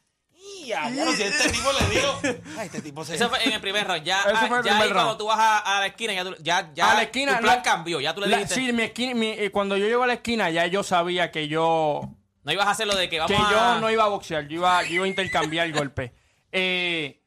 [0.65, 0.89] ¡Ya!
[0.89, 2.19] Ya no este tipo le digo.
[2.57, 3.15] Ay, este tipo se.
[3.15, 4.03] Eso fue en el primer round.
[4.03, 6.13] Ya, Ese ah, fue el ya primer ahí cuando tú vas a, a la esquina,
[6.13, 7.99] ya, tú- ya, ya a la esquina, tu plan cambió.
[7.99, 10.13] Ya tú le La- dijiste, sí, mi esquina, mi- eh, cuando yo llego a la
[10.13, 12.09] esquina, ya yo sabía que yo
[12.43, 13.51] no ibas a hacer lo de que vamos que a...
[13.51, 16.11] yo no iba a boxear, yo iba, yo iba a intercambiar golpes.
[16.53, 17.21] Eh,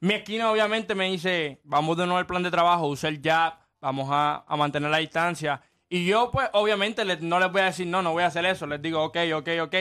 [0.00, 3.54] mi esquina obviamente me dice, vamos de nuevo al plan de trabajo, usa el jab,
[3.80, 5.60] vamos a, a mantener la distancia.
[5.88, 8.44] Y yo pues obviamente le- no les voy a decir, no, no voy a hacer
[8.46, 9.74] eso, les digo, ok, ok, ok.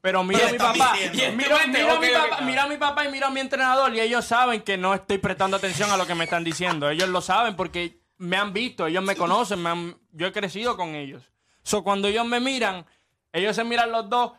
[0.00, 1.66] Pero miro a mi papá, miro, Y miro a
[2.00, 2.42] mi papá, ok.
[2.42, 5.18] miro a mi papá y miro a mi entrenador y ellos saben que no estoy
[5.18, 6.88] prestando atención a lo que me están diciendo.
[6.88, 10.76] Ellos lo saben porque me han visto, ellos me conocen, me han- yo he crecido
[10.76, 11.22] con ellos.
[11.62, 12.86] So, cuando ellos me miran,
[13.32, 14.32] ellos se miran los dos,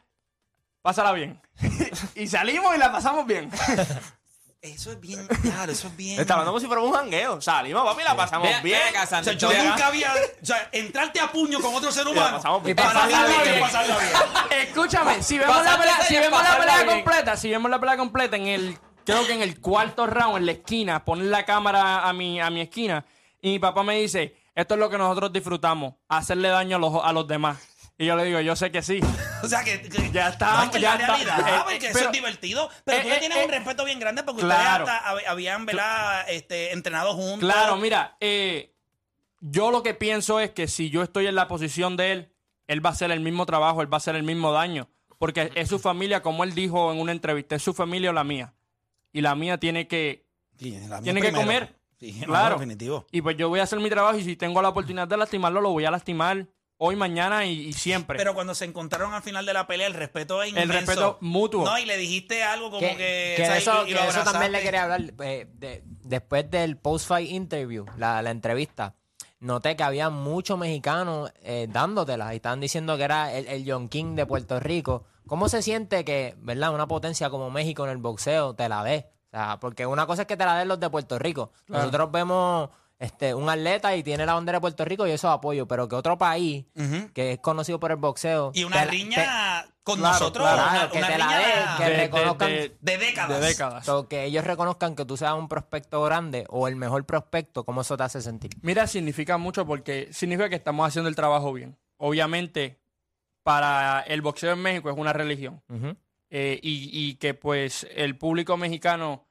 [0.82, 1.40] pásala bien.
[2.16, 3.51] y salimos y la pasamos bien.
[4.62, 6.20] Eso es bien, claro, eso es bien.
[6.20, 7.42] Está hablando como si fuera un jangueo.
[7.42, 8.77] Salimos, papi, la pasamos Ve- bien.
[8.79, 10.14] ve acá, O sea, Sander, yo nunca había.
[10.42, 12.38] O sea, entrarte a puño con otro ser humano.
[12.38, 12.75] pasamos bien.
[12.75, 13.62] Para mí Pasarla hay que bien.
[13.64, 14.12] pasarla bien.
[14.68, 16.96] Escúchame, si vemos la Pasarte pelea, esa si y vemos la pasarla pelea bien.
[17.03, 20.46] completa, si vemos la pelea completa en el, creo que en el cuarto round, en
[20.46, 23.03] la esquina, poner la cámara a mi, a mi esquina,
[23.42, 27.03] y mi papá me dice, esto es lo que nosotros disfrutamos, hacerle daño a los,
[27.03, 27.57] a los demás.
[27.98, 29.00] Y yo le digo, yo sé que sí.
[29.44, 31.08] O sea, que, que- Ya está, No, es que ya la está.
[31.16, 32.70] realidad, Eh, porque eh, eso pero- es divertido.
[32.86, 34.84] Pero eh, tú le eh, tienes eh, un respeto bien grande porque claro.
[34.86, 36.30] ustedes hasta hab- habían, ¿verdad?
[36.30, 37.40] Este, entrenado juntos.
[37.40, 38.74] Claro, mira, eh,
[39.40, 42.32] yo lo que pienso es que si yo estoy en la posición de él,
[42.68, 44.88] él va a hacer el mismo trabajo, él va a hacer el mismo daño.
[45.18, 48.24] Porque es su familia, como él dijo en una entrevista, es su familia o la
[48.24, 48.54] mía.
[49.14, 50.25] Y la mía tiene que...
[50.58, 51.75] Sí, la mía Tiene que comer.
[52.00, 52.56] Sí, Claro.
[52.56, 53.06] definitivo.
[53.12, 55.62] Y pues yo voy a hacer mi trabajo y si tengo la oportunidad de lastimarlo,
[55.62, 56.48] lo voy a lastimar
[56.83, 58.17] hoy, mañana y, y siempre.
[58.17, 60.74] Pero cuando se encontraron al final de la pelea, el respeto es inmenso.
[60.74, 61.63] respeto mutuo.
[61.63, 62.96] No, y le dijiste algo como que...
[62.98, 64.83] que, o que sea, de y- eso, y que lo de eso también le quería
[64.83, 65.01] hablar.
[65.24, 68.96] eh, de- después del post-fight interview, la, la entrevista,
[69.39, 73.87] noté que había muchos mexicanos eh, dándotelas y estaban diciendo que era el, el John
[73.87, 75.05] King de Puerto Rico.
[75.27, 79.07] ¿Cómo se siente que, verdad, una potencia como México en el boxeo te la dé?
[79.33, 81.53] O sea, porque una cosa es que te la den los de Puerto Rico.
[81.67, 82.70] Nosotros vemos
[83.01, 85.96] este, un atleta y tiene la bandera de Puerto Rico y eso apoyo, pero que
[85.96, 86.66] otro país
[87.14, 88.51] que es conocido por el boxeo.
[88.53, 91.77] Y una te riña con Claro, nosotros, claro, una, que una te la riña de-
[91.83, 93.40] que de, reconozcan- de- de décadas.
[93.42, 93.85] de décadas.
[93.85, 97.81] So, que ellos reconozcan que tú seas un prospecto grande o el mejor prospecto, ¿cómo
[97.81, 98.51] eso te hace sentir?
[98.61, 101.77] Mira, significa mucho porque significa que estamos haciendo el trabajo bien.
[101.98, 102.79] Obviamente,
[103.44, 105.61] para el boxeo en México es una religión.
[106.29, 109.27] Eh, y, y que pues el público mexicano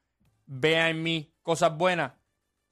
[0.47, 2.13] vea en mí cosas buenas,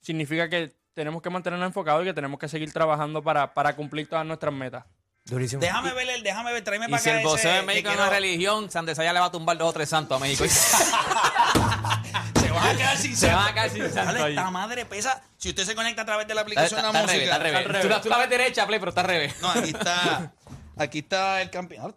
[0.01, 4.07] significa que tenemos que mantenernos enfocados y que tenemos que seguir trabajando para, para cumplir
[4.09, 4.83] todas nuestras metas.
[5.25, 5.61] Durísimo.
[5.61, 7.95] Déjame ver, el- déjame ver, tráeme Y para si acá el boxeo en México es
[7.95, 10.43] una religión, Sandesaya le va a tumbar dos o tres santos a México.
[12.39, 13.37] Se van a quedar sin Se santo.
[13.37, 15.21] van a quedar sin santo esta madre pesa.
[15.37, 17.21] Si usted se conecta a través de la Está, aplicación de está la al revés,
[17.21, 17.23] música.
[17.23, 17.59] está al revés.
[17.59, 17.81] al revés.
[17.83, 19.35] Tú, la, tú la ves derecha, Play, pero está al revés.
[19.41, 20.31] No, aquí está.
[20.77, 21.95] Aquí está el campeón.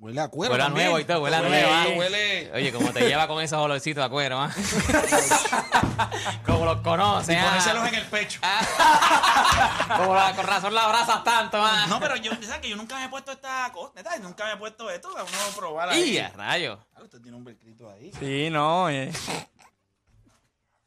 [0.00, 0.52] Ah, Huele a cuero.
[0.52, 0.86] Huele a también.
[0.86, 1.84] nuevo y todo, huele a Huele- nuevo, ah.
[1.98, 2.50] Huele.
[2.54, 4.50] Oye, como te lleva con esos olorcitos de cuero, ¿ah?
[6.46, 7.44] como los conoces, Y ¿ah?
[7.44, 8.40] ponérselos en el pecho.
[9.96, 11.86] Como la, con razón la abrazas tanto, ¿ah?
[11.88, 13.92] No, pero yo, ¿sabes que yo nunca me he puesto esta cosa?
[13.96, 15.08] Neta, Nunca me he puesto esto.
[15.08, 16.12] A uno probar ahí.
[16.14, 16.78] ¡Y a rayo!
[16.94, 18.12] Ah, Usted tiene un velcrito ahí.
[18.18, 18.88] Sí, no.
[18.88, 19.10] eh.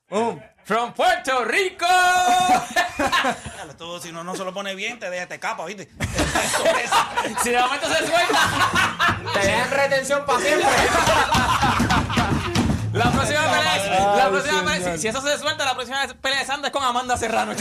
[0.65, 1.85] ¡From Puerto Rico!
[3.69, 5.89] Esto, si no, no se lo pone bien, te deja, te capa, ¿viste?
[5.99, 10.69] Es- si de momento se suelta, Te dejan retención para siempre.
[12.93, 16.39] la próxima pelea es- la próxima pelea, si, si eso se suelta, la próxima pelea
[16.39, 17.53] de Sanders con Amanda Serrano.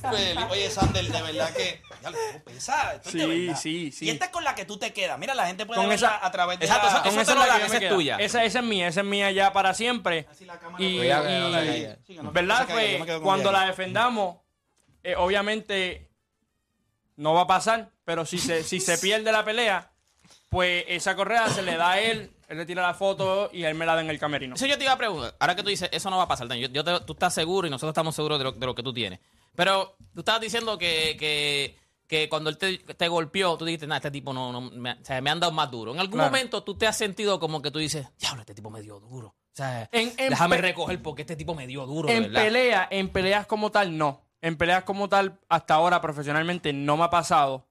[0.00, 0.44] Feliz.
[0.50, 1.82] Oye, Sander, de verdad que.
[2.02, 2.94] Ya lo pesa.
[2.94, 3.60] Esto es de Sí, verdad.
[3.60, 4.04] sí, sí.
[4.06, 5.18] Y esta es con la que tú te quedas.
[5.18, 7.32] Mira, la gente puede Con verla esa- a través de Exacto, la- Con eso esa
[7.32, 8.16] te lo es la que esa es tuya.
[8.16, 10.26] Esa, esa es mía, esa es mía ya para siempre.
[10.30, 12.06] Así la cámara Y, que y-.
[12.06, 12.68] Sí, que no- ¿verdad?
[12.68, 14.36] me Pues cuando la defendamos,
[15.02, 16.08] eh, obviamente
[17.16, 19.90] no va a pasar, pero si se, si se pierde la pelea,
[20.48, 23.74] pues esa correa se le da a él, él le tira la foto y él
[23.74, 24.54] me la da en el camerino.
[24.54, 25.34] Eso yo te iba a preguntar.
[25.40, 26.46] Ahora que tú dices, eso no va a pasar.
[26.54, 28.82] Yo, yo te- tú estás seguro y nosotros estamos seguros de lo, de lo que
[28.82, 29.18] tú tienes.
[29.58, 33.96] Pero tú estabas diciendo que, que, que cuando él te, te golpeó, tú dijiste, nah,
[33.96, 35.92] este tipo no, no me, o sea, me han dado más duro.
[35.92, 36.30] En algún Claro.
[36.30, 39.28] momento tú te has sentido como que tú dices, diablo, este tipo me dio duro.
[39.28, 42.08] O sea, En- en déjame recoger porque este tipo me dio duro.
[42.08, 42.42] En verdad.
[42.44, 44.22] pelea, en peleas como tal, no.
[44.40, 47.66] En peleas como tal, hasta ahora profesionalmente no me ha pasado.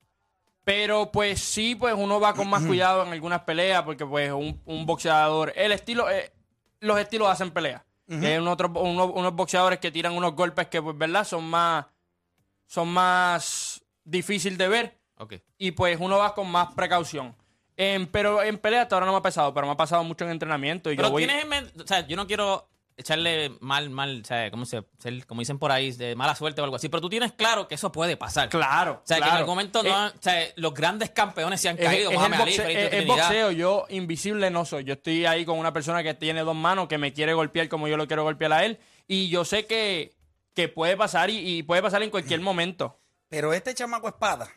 [0.66, 4.62] Pero pues sí, pues uno va con más cuidado en algunas peleas porque pues un,
[4.66, 6.34] un boxeador, el estilo, eh,
[6.82, 7.82] los estilos hacen peleas.
[8.10, 11.44] Y hay unos, otros- unos, unos boxeadores que tiran unos golpes que pues verdad son
[11.50, 11.86] más,
[12.66, 15.34] son más difícil de ver Ok.
[15.58, 17.36] y pues uno va con más precaución.
[17.76, 20.24] En- pero en pelea hasta ahora no me ha pasado, pero me ha pasado mucho
[20.26, 21.26] en entrenamiento y Pero yo voy...
[21.26, 24.84] tienes en mente, o sea, yo no quiero echarle mal, mal, o sea, ¿cómo se,
[24.98, 27.68] ser- como dicen por ahí, de mala suerte o algo así, pero tú tienes claro
[27.68, 28.50] que eso puede pasar.
[28.50, 31.62] Claro, O sea, que en algún momento no Eh, han- o sea, los grandes campeones
[31.62, 32.10] se han Es, caído.
[32.12, 33.16] es el Ali, es- es Trinidad.
[33.16, 34.84] boxeo, yo invisible no soy.
[34.84, 37.88] Yo estoy ahí con una persona que tiene dos manos, que me quiere golpear como
[37.88, 38.80] yo lo quiero golpear a él.
[39.08, 40.16] Y yo sé que,
[40.56, 43.00] que puede pasar y, y puede pasar en cualquier momento.
[43.30, 44.50] Pero este chamaco espada,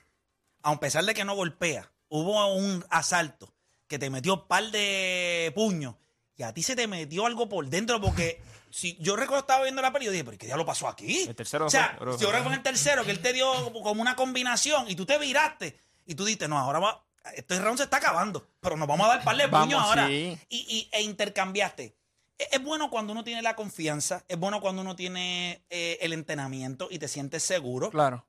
[0.62, 3.52] a pesar de que no golpea, hubo un asalto
[3.86, 5.96] que te metió par de puños
[6.40, 9.82] y a ti se te metió algo por dentro porque si yo recuerdo estaba viendo
[9.82, 11.22] la peli yo dije, pero ¿qué diablo pasó aquí?
[11.28, 14.00] El tercero o sea, fue, si ahora con el tercero que él te dio como-
[14.00, 17.84] una combinación y tú te viraste y tú dijiste, no, ahora va, este round se
[17.84, 20.06] está acabando, pero nos vamos a dar par de Vamos, puños ahora.
[20.08, 20.38] sí.
[20.48, 21.94] Y, y- e intercambiaste.
[22.38, 26.14] Es es bueno cuando uno tiene la confianza, es bueno cuando uno tiene eh, el
[26.14, 28.24] entrenamiento y te sientes seguro Claro.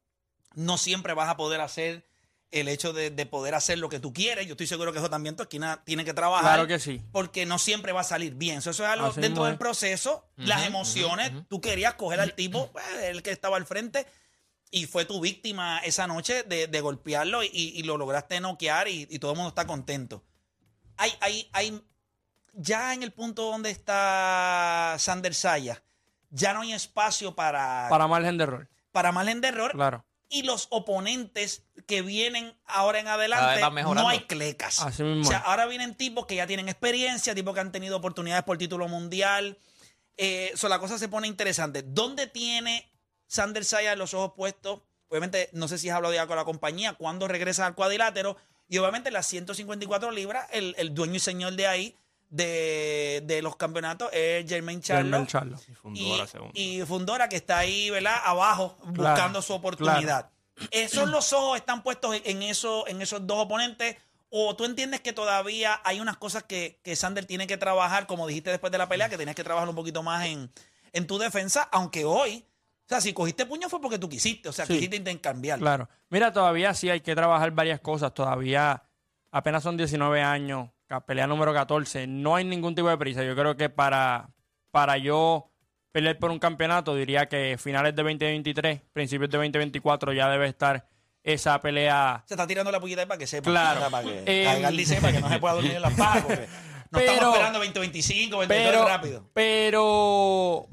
[0.54, 2.06] no siempre vas a poder hacer
[2.52, 4.46] el hecho de, de poder hacer lo que tú quieres.
[4.46, 6.44] Yo estoy seguro que eso también tu esquina tiene que trabajar.
[6.54, 7.02] Claro que sí.
[7.12, 8.58] Porque no siempre va a salir bien.
[8.60, 9.60] Eso, eso es algo Así dentro del es.
[9.60, 11.32] proceso, las emociones.
[11.50, 14.06] Tú querías coger al tipo, pues, el que estaba al frente,
[14.70, 19.08] y fue tu víctima esa noche de, de golpearlo y, y lo lograste noquear y,
[19.10, 20.24] y todo el mundo está contento.
[20.98, 21.82] Hay, hay, hay,
[22.54, 25.84] ya en el punto donde está Sander Saya,
[26.30, 28.70] ya no hay espacio para, Para margen de error.
[28.92, 30.06] para margen de error Claro.
[30.32, 34.80] Y los oponentes que vienen ahora en adelante no hay clecas.
[34.80, 37.98] Así mismo O sea, ahora vienen tipos que ya tienen experiencia, tipos que han tenido
[37.98, 39.58] oportunidades por título mundial.
[40.15, 41.84] Eh, so, la cosa se pone interesante.
[41.84, 42.89] ¿Dónde tiene
[43.28, 44.80] Sander Saya los ojos puestos?
[45.10, 48.38] Obviamente, no sé si has hablado ya con la compañía, cuándo regresa al cuadrilátero.
[48.70, 51.98] Y obviamente las 154 libras, el, el dueño y señor de ahí,
[52.32, 55.26] de, de los campeonatos, es Jermaine Charlo.
[55.94, 56.22] Y,
[56.54, 58.15] y Fundora que está ahí, ¿verdad?
[58.24, 60.30] Abajo, buscando su oportunidad.
[60.72, 63.98] ¿Esos los ojos están puestos en, eso, en esos dos oponentes?
[64.30, 68.26] ¿O tú entiendes que todavía hay unas cosas que, que Sander tiene que trabajar, como
[68.28, 70.50] dijiste después de la pelea, que tenías que trabajar un poquito más en,
[70.94, 71.67] en tu defensa?
[71.72, 72.46] Aunque hoy,
[72.86, 74.74] o sea, si cogiste puño fue porque tú quisiste, o sea, Sí.
[74.76, 75.60] quisiste intercambiar.
[75.60, 75.89] Claro.
[76.10, 78.13] Mira, todavía sí hay que trabajar varias cosas.
[78.13, 78.84] Todavía
[79.32, 82.06] apenas son 19 años, pelea número 14.
[82.08, 83.23] No hay ningún tipo de prisa.
[83.23, 84.30] Yo creo que para,
[84.71, 85.49] para yo
[85.93, 90.86] pelear por un campeonato, diría que finales de 2023, principios de 2024 ya debe estar
[91.23, 92.23] esa pelea.
[92.27, 93.49] Se está tirando la puñita ahí para que sepa.
[93.49, 93.89] Claro.
[93.89, 94.62] para que Eh,
[95.13, 96.23] que no se pueda dormir en pajas.
[96.23, 96.47] porque
[96.91, 99.30] No Pero- estamos esperando 2025, 2022 Pero, rápido.
[99.34, 100.67] pero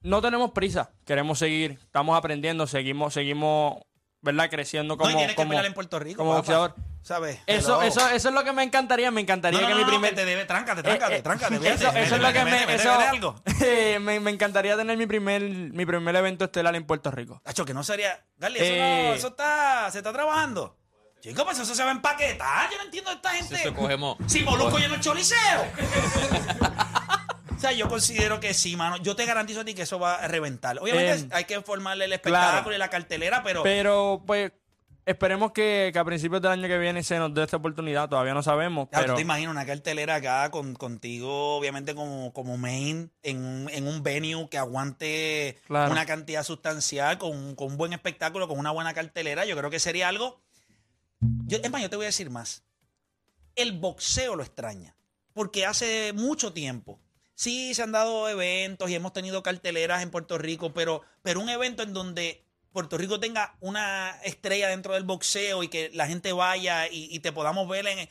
[0.00, 0.90] no tenemos prisa.
[1.04, 1.72] Queremos seguir.
[1.82, 2.66] Estamos aprendiendo.
[2.66, 3.76] Seguimos, seguimos,
[4.22, 4.48] ¿verdad?
[4.50, 6.18] Creciendo como, no, y tienes que como, pelear en Puerto Rico.
[6.18, 6.40] como papá.
[6.40, 6.74] boxeador.
[7.06, 7.38] ¿Sabes?
[7.46, 9.12] Eso, eso, eso es lo que me encantaría.
[9.12, 10.10] Me encantaría No, no, que no, mi primer.
[10.10, 11.58] que te debe, tráncate, tráncate, Eh, eh, tráncate.
[11.60, 13.36] vete, eso, vete, eso es lo que me, eso- algo.
[13.64, 17.40] eh, me, me encantaría tener mi primer, mi primer evento estelar en Puerto Rico.
[17.44, 18.24] Tacho, que no sería.
[18.38, 19.04] Gali, eso, Eh.
[19.10, 20.76] no, eso está, se está trabajando.
[21.20, 22.70] Chico, pues eso se va a empaquetar.
[22.72, 23.54] Yo no entiendo a esta gente.
[23.54, 24.16] Eso cogemos.
[24.26, 25.38] Si Molusco lleno el choliseo.
[27.56, 28.96] o sea, yo considero que sí, mano.
[28.98, 30.78] Yo te garantizo a ti que eso va a reventar.
[30.80, 32.74] Obviamente Eh, hay que formarle el espectáculo claro.
[32.74, 33.62] y la cartelera, pero.
[33.62, 34.52] Pero, pues,
[35.06, 38.08] esperemos que, que a principios del año que viene se nos dé esta oportunidad.
[38.08, 38.88] Todavía no sabemos.
[38.90, 43.70] Claro, pero te imaginas una cartelera acá con, contigo, obviamente como, como main, en, un-
[43.70, 45.92] en un venue que aguante Claro.
[45.92, 49.44] una cantidad sustancial, con, con un buen espectáculo, con una buena cartelera.
[49.46, 50.42] Yo creo que sería algo.
[51.46, 52.64] Yo, es más, yo te voy a decir más.
[53.54, 54.96] El boxeo lo extraña.
[55.32, 56.98] Porque hace mucho tiempo.
[57.34, 61.50] Sí, se han dado eventos y hemos tenido carteleras en Puerto Rico, pero, pero un
[61.50, 62.45] evento en donde
[62.76, 67.20] Puerto Rico tenga una estrella dentro del boxeo y que la gente vaya y, y
[67.20, 68.06] te podamos ver en.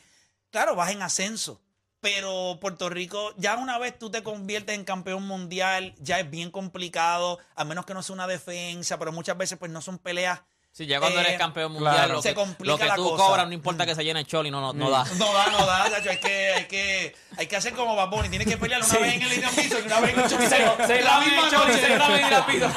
[0.50, 1.60] Claro, vas en ascenso.
[2.00, 6.50] pero Puerto Rico, ya una vez tú te conviertes en campeón mundial, ya es bien
[6.50, 10.40] complicado, a menos que no sea una defensa, pero muchas veces pues no son peleas.
[10.72, 12.14] Sí, ya cuando Eh, eres campeón mundial, claro.
[12.14, 13.24] lo Se complica lo que la tú cosa.
[13.24, 15.04] cobras, no importa que se llene el choli, no, no, no da.
[15.18, 18.28] No da, no da, Nacho, hay que, hay que, hay que hacer como Bad Bunny,
[18.28, 20.76] tienes que pelear una vez en el Bison y una vez en el Choricero.
[20.86, 21.80] Se la la misma choli, noche.
[21.86, 22.68] se la misma pido.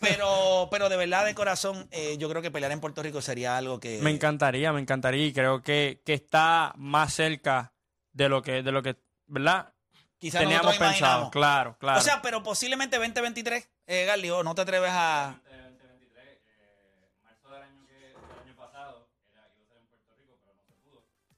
[0.00, 3.56] Pero, pero de verdad, de corazón, eh, yo creo que pelear en Puerto Rico sería
[3.56, 4.00] algo que...
[4.00, 7.74] Me encantaría, me encantaría y creo que, que está más cerca
[8.12, 9.72] de lo que, de lo que, ¿verdad?
[10.18, 11.30] Quizás Teníamos pensado.
[11.30, 11.98] Claro, claro.
[11.98, 15.40] O sea, pero posiblemente 2023, eh, Garly, ¿o no te atreves a...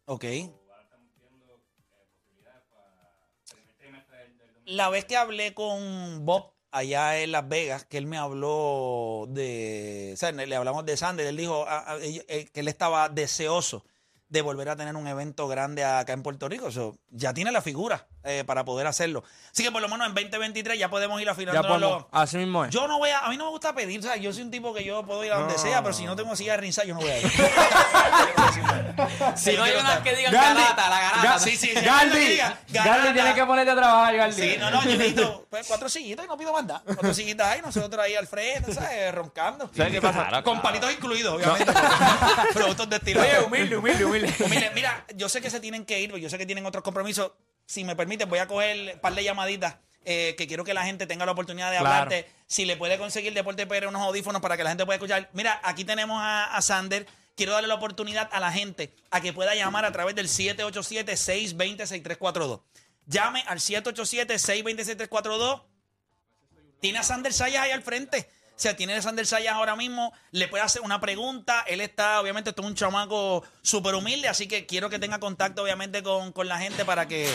[0.06, 0.24] Ok.
[4.64, 10.10] La vez que hablé con Bob allá en Las Vegas, que él me habló de,
[10.14, 13.08] o sea, le hablamos de Sander, él dijo ah, ah, eh, eh, que él estaba
[13.08, 13.84] deseoso
[14.32, 16.70] de volver a tener un evento grande acá en Puerto Rico.
[16.72, 19.22] So, ya tiene la figura eh, para poder hacerlo.
[19.52, 22.70] Así que por lo menos en 2023 ya podemos ir afilando podemos, así mismo es.
[22.70, 24.50] yo no voy a, a mí no me gusta pedir, o sea, yo soy un
[24.50, 26.82] tipo que yo puedo ir a donde sea, pero si no tengo silla de rinza,
[26.84, 27.30] yo no voy a ir.
[29.36, 31.22] Si no hay unas que digan Gandhi, garata, la garata.
[31.22, 34.42] Ga- Sí, sí, sí, Galdi, Galdi tiene que ponerte a trabajar, Galdi.
[34.42, 36.82] Sí, no, no, yo necesito pues, cuatro sillitas y no pido más nada.
[36.84, 39.14] Cuatro sillitas ahí, nosotros ahí al frente, ¿sabes?
[39.14, 39.70] Roncando.
[39.74, 40.42] ¿Sabes qué pasa?
[40.42, 41.72] Con palitos incluidos, obviamente.
[42.52, 43.20] Productos de estilo.
[43.20, 44.21] Oye, humilde, humilde, humilde.
[44.44, 46.82] Humilde, mira, yo sé que se tienen que ir, pero yo sé que tienen otros
[46.84, 47.30] compromisos.
[47.66, 50.84] Si me permite, voy a coger un par de llamaditas eh, que quiero que la
[50.84, 51.94] gente tenga la oportunidad de Claro.
[51.94, 52.28] hablarte.
[52.46, 55.30] Si le puede conseguir Deporte PR unos audífonos para que la gente pueda escuchar.
[55.32, 57.06] Mira, aquí tenemos a, a Sander.
[57.36, 62.60] Quiero darle la oportunidad a la gente a que pueda llamar a través del 787-620-6342.
[63.06, 65.62] Llame al 787-620-6342.
[66.80, 68.28] Tiene a Sander Sayas ahí al frente.
[68.54, 70.12] O sea, tiene a Sander Sayas ahora mismo.
[70.30, 71.64] Le puede hacer una pregunta.
[71.66, 74.28] Él está, obviamente, esto es un chamaco súper humilde.
[74.28, 77.28] Así que quiero que tenga contacto, obviamente, con, con la gente para que.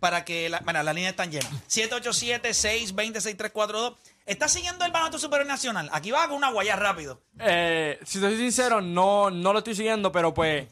[0.00, 1.50] Para que la, bueno, las líneas están llenas.
[1.68, 3.96] 787-620-6342.
[4.26, 5.88] ¿Estás siguiendo el Banato Superior Nacional?
[5.92, 7.20] Aquí va con una guaya rápido.
[7.38, 10.66] Eh, si te soy sincero, no, no lo estoy siguiendo, pero pues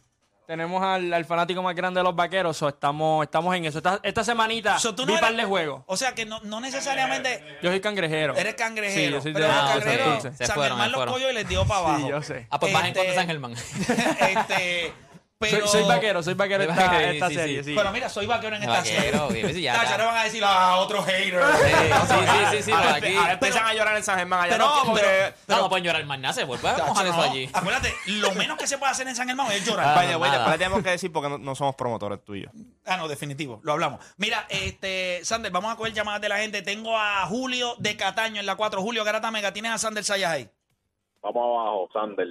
[0.53, 3.79] tenemos al, al fanático más grande de los vaqueros, o estamos, estamos en eso.
[3.79, 5.83] Esta, esta semanita So, tú vi no par de juegos.
[5.87, 7.43] O sea, que no, no necesariamente.
[7.63, 8.37] Yo soy cangrejero.
[8.37, 9.07] Eres cangrejero.
[9.07, 10.33] Sí, yo soy pero de- Santurce.
[10.37, 11.99] Se San fueron, Germán los cogió y les dio para abajo.
[12.01, 12.47] Sí, yo sé.
[12.51, 13.53] Ah, pues bajen Este- contra San Germán.
[14.21, 14.93] este,
[15.51, 17.71] pero, Soy, soy vaquero, soy vaquero esta, vaquero, esta sí, serie, sí.
[17.71, 17.77] sí.
[17.77, 19.61] Pero mira, soy vaquero en esta Vaquero, serie.
[19.63, 21.43] ya, ahora van a decir a otro hater.
[21.43, 23.17] Sí, sí, sí, sí, Ahora, por aquí.
[23.17, 24.53] ahora empiezan a llorar en San Germán allá.
[24.53, 25.03] pero- no, porque...
[25.03, 27.23] pero- No, no pueden llorar más nada, se vuelve a Tacho, mojar eso no.
[27.23, 27.51] allí.
[27.53, 29.89] Acuérdate, lo menos que se puede hacer en San Germán es llorar.
[29.89, 30.43] Ah, Vaya, güey, nada.
[30.45, 32.51] después le tenemos que decir porque no, no somos promotores tuyos.
[32.87, 34.01] Ah, no, definitivo, lo hablamos.
[34.17, 36.63] Mira, este, Sander, vamos a coger llamadas de la gente.
[36.63, 38.81] Tengo a Julio de Cataño en la 4.
[38.81, 40.49] Julio Garata Mega, ¿tienes a Sander Sayas ahí?
[41.23, 42.27] Vamos abajo, Sander.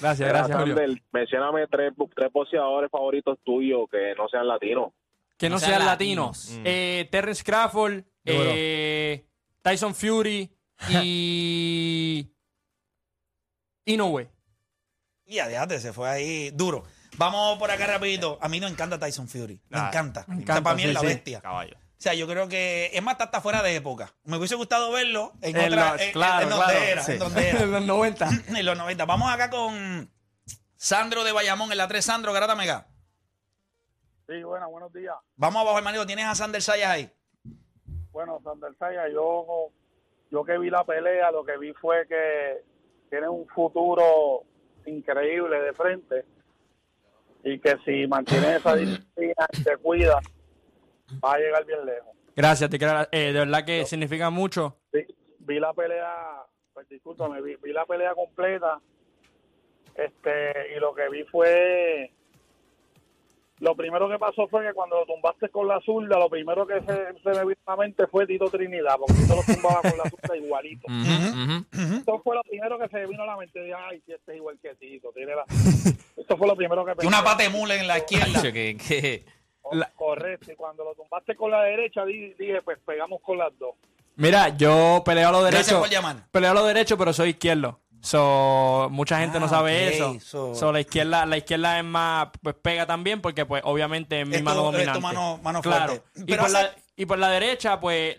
[0.00, 0.76] Gracias, gracias, Julio.
[1.12, 4.92] Mencióname tres, tres boxeadores favoritos tuyos que no sean latinos.
[5.36, 6.44] Que no, No sean sean latinos.
[6.48, 6.62] latinos.
[6.66, 9.24] Eh, Terrence Crawford, eh,
[9.62, 10.50] Tyson Fury
[10.90, 12.26] y...
[13.86, 14.28] Inoue.
[15.26, 16.84] Y déjate, se fue ahí duro.
[17.16, 18.38] Vamos por acá rapidito.
[18.40, 19.60] A mí no encanta Tyson Fury.
[19.68, 20.20] Me Ah, encanta.
[20.28, 21.06] me O sea, encanta, para mí es sí, la sí.
[21.06, 21.40] bestia.
[21.40, 21.76] Caballo.
[22.00, 24.10] O sea, yo creo que es más, está hasta fuera de época.
[24.24, 25.92] Me hubiese gustado verlo en, En otra.
[25.92, 27.02] los- en- claro, en donde claro, era.
[27.02, 27.12] sí.
[27.12, 27.60] En donde era.
[27.62, 28.28] En los 90.
[28.56, 29.04] en los 90.
[29.04, 30.10] Vamos acá con
[30.76, 32.02] Sandro de Bayamón en la 3.
[32.02, 32.86] Sandro, Garata Mega.
[34.26, 35.14] Sí, bueno, buenos días.
[35.36, 36.06] Vamos abajo, hermanito.
[36.06, 37.10] ¿Tienes a Sander Sayas ahí?
[38.12, 39.68] Bueno, Sander Saya, yo,
[40.30, 42.62] yo que vi la pelea, lo que vi fue que
[43.10, 44.44] tiene un futuro
[44.86, 46.24] increíble de frente
[47.44, 50.18] y que si mantiene esa disciplina y se cuida,
[51.24, 52.16] va a llegar bien lejos.
[52.36, 54.76] Gracias, te quiero, eh, de verdad que significa mucho.
[54.92, 55.04] Vi,
[55.40, 56.42] vi la pelea,
[56.72, 58.80] pues discúlpame, vi, vi la pelea completa
[59.94, 62.12] este y lo que vi fue
[63.58, 66.80] lo primero que pasó fue que cuando lo tumbaste con la zurda, lo primero que
[66.80, 69.98] se, se me vino a la mente fue Tito Trinidad, porque Tito lo tumbaba con
[69.98, 70.86] la zurda igualito.
[71.98, 73.60] Esto fue lo primero que se me vino a la mente.
[73.60, 75.12] Dije, ay, si este es igual que Tito.
[75.12, 75.44] Tiene la...
[76.16, 77.08] Esto fue lo primero que Y pensé.
[77.08, 78.32] una pata de mula en la izquierda.
[78.32, 79.24] Tacho, que- que-
[79.72, 80.52] La- Correcto.
[80.52, 83.74] Y cuando lo tumbaste con la derecha, di- dije, pues pegamos con las dos.
[84.16, 85.80] Mira, yo peleo a lo Gracias derecho.
[85.80, 86.26] por llamar.
[86.30, 87.80] Peleo a lo derecho, pero soy izquierdo.
[88.02, 90.20] So, mucha gente Ah, no sabe ok, eso.
[90.20, 94.26] so- So, la izquierda, la izquierda es más, pues pega también, porque pues obviamente es
[94.26, 95.00] mi Esto- mano esto dominante.
[95.00, 95.86] mano- mano claro.
[95.96, 96.08] fuerte.
[96.16, 98.16] Y Pero por, hace- la, y por la derecha, pues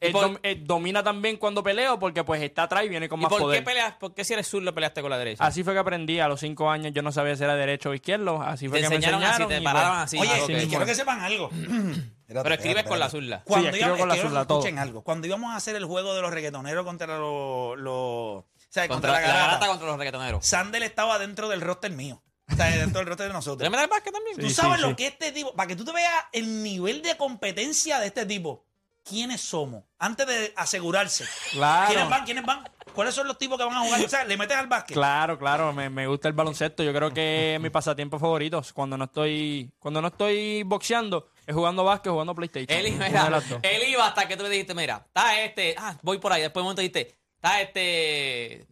[0.00, 3.18] él por- dom- él domina también cuando peleo, porque pues está atrás y viene con
[3.18, 3.60] ¿Y más por poder.
[3.60, 3.94] qué peleas?
[3.94, 5.42] ¿Por qué si eres zurdo peleaste con la derecha?
[5.44, 6.92] Así fue que aprendí a los cinco años.
[6.92, 8.42] Yo no sabía si era derecho o izquierdo.
[8.42, 9.48] Así fue Te que me enseñaron así, enseñaron.
[9.48, 10.18] te y, paraban pues, así.
[10.18, 11.50] Oye, Ah, y quiero que sepan algo.
[12.28, 13.42] Pero escribes con la zurda.
[13.44, 14.58] Cuando Sí, íbamos, escribo con la quiero zurda, que todo.
[14.58, 15.02] escuchen algo.
[15.02, 17.78] Cuando íbamos a hacer el juego de los reggaetoneros contra los...
[17.78, 17.94] los-
[18.44, 20.44] o sea, Contra, contra, la la garata, contra los reggaetoneros.
[20.44, 22.22] Sandel estaba dentro del roster mío.
[22.52, 23.62] O sea, dentro del resto de nosotros.
[23.62, 24.36] ¿Le metes el básquet también?
[24.36, 24.94] Tú Sí, sabes sí, lo sí.
[24.96, 28.64] que este tipo, para que tú te veas el nivel de competencia de este tipo.
[29.08, 29.84] ¿Quiénes somos?
[29.98, 31.24] Antes de asegurarse.
[31.52, 31.86] Claro.
[31.88, 32.24] ¿Quiénes van?
[32.24, 32.68] ¿Quiénes van?
[32.92, 34.04] ¿Cuáles son los tipos que van a jugar?
[34.04, 34.94] O sea, le metes al básquet.
[34.94, 36.82] Claro, claro, me, me gusta el baloncesto.
[36.82, 38.62] Yo creo que es mi pasatiempo favorito.
[38.74, 42.76] Cuando no estoy, cuando no estoy boxeando, es jugando básquet, jugando PlayStation.
[42.76, 43.44] Él, dos.
[43.62, 46.42] él iba hasta que tú le dijiste, mira, está este, ah, voy por ahí.
[46.42, 48.66] Después de un momento dijiste, está este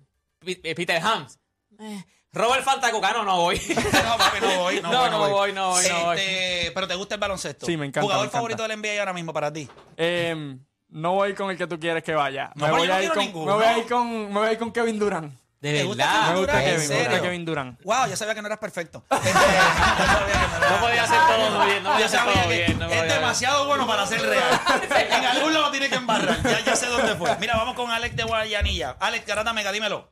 [0.45, 1.39] eh, Peter Hams.
[1.79, 3.59] Eh, Robert Fantacuca, no, no voy.
[4.05, 4.81] No, papi, no voy.
[4.83, 6.17] No, No, voy, no voy, no voy, no voy.
[6.19, 7.65] Este, Pero te gusta el baloncesto.
[7.67, 8.39] Sí, me encanta, ¿Jugador me encanta.
[8.39, 9.69] favorito del NBA ahora mismo para ti?
[9.97, 12.51] Em, no voy con el que tú quieres que vaya.
[12.57, 14.59] No, me, voy a ir con, me voy a ir con, me voy a ir
[14.59, 15.33] con Kevin Durant.
[15.61, 16.33] De ¿Te gusta verdad.
[16.35, 17.23] Me gusta Kevin, me gusta?
[17.23, 17.83] Kevin Durant.
[17.85, 19.03] Wow, yo sabía que no eras perfecto.
[19.11, 22.79] Este, no No podía hacer todo bien, no podía Yo hacer sabía todo que bien.
[22.79, 24.61] no es demasiado bueno para ser real.
[25.11, 26.43] en algún lado tiene que embarrar.
[26.43, 27.35] Ya, ya sé dónde fue.
[27.39, 28.97] Mira, vamos con Alex de Guayanilla.
[29.01, 30.11] Alex Garata Mega, dímelo.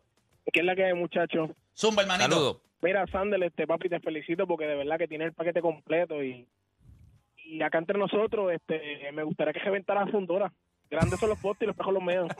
[0.50, 1.50] ¿Qué es la que hay, muchacho?
[1.76, 2.30] Zumba, hermanito.
[2.30, 2.56] Saludos.
[2.82, 6.48] Mira, Sandel, este papi, te felicito porque de verdad que tiene el paquete completo y,
[7.36, 10.52] y acá entre nosotros, este, me gustaría que reventara la fundora.
[10.90, 12.28] Grandes son los postes y los pejos los medios.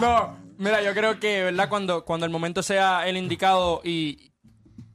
[0.00, 1.68] No, mira, yo creo que, ¿verdad?
[1.68, 4.32] Cuando, cuando el momento sea el indicado y,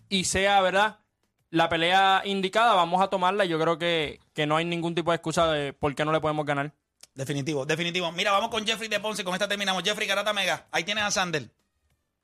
[0.10, 0.98] y sea, ¿verdad?
[1.52, 3.46] La pelea indicada, vamos a tomarla.
[3.46, 6.12] y Yo creo que, que no hay ningún tipo de excusa de por qué no
[6.12, 6.72] le podemos ganar.
[7.14, 8.12] Definitivo, definitivo.
[8.14, 9.24] Mira, vamos con Jeffrey de Ponce.
[9.24, 9.84] Con esta terminamos.
[9.84, 10.66] Jeffrey Garata Mega.
[10.72, 11.52] Ahí tienes a Sandel.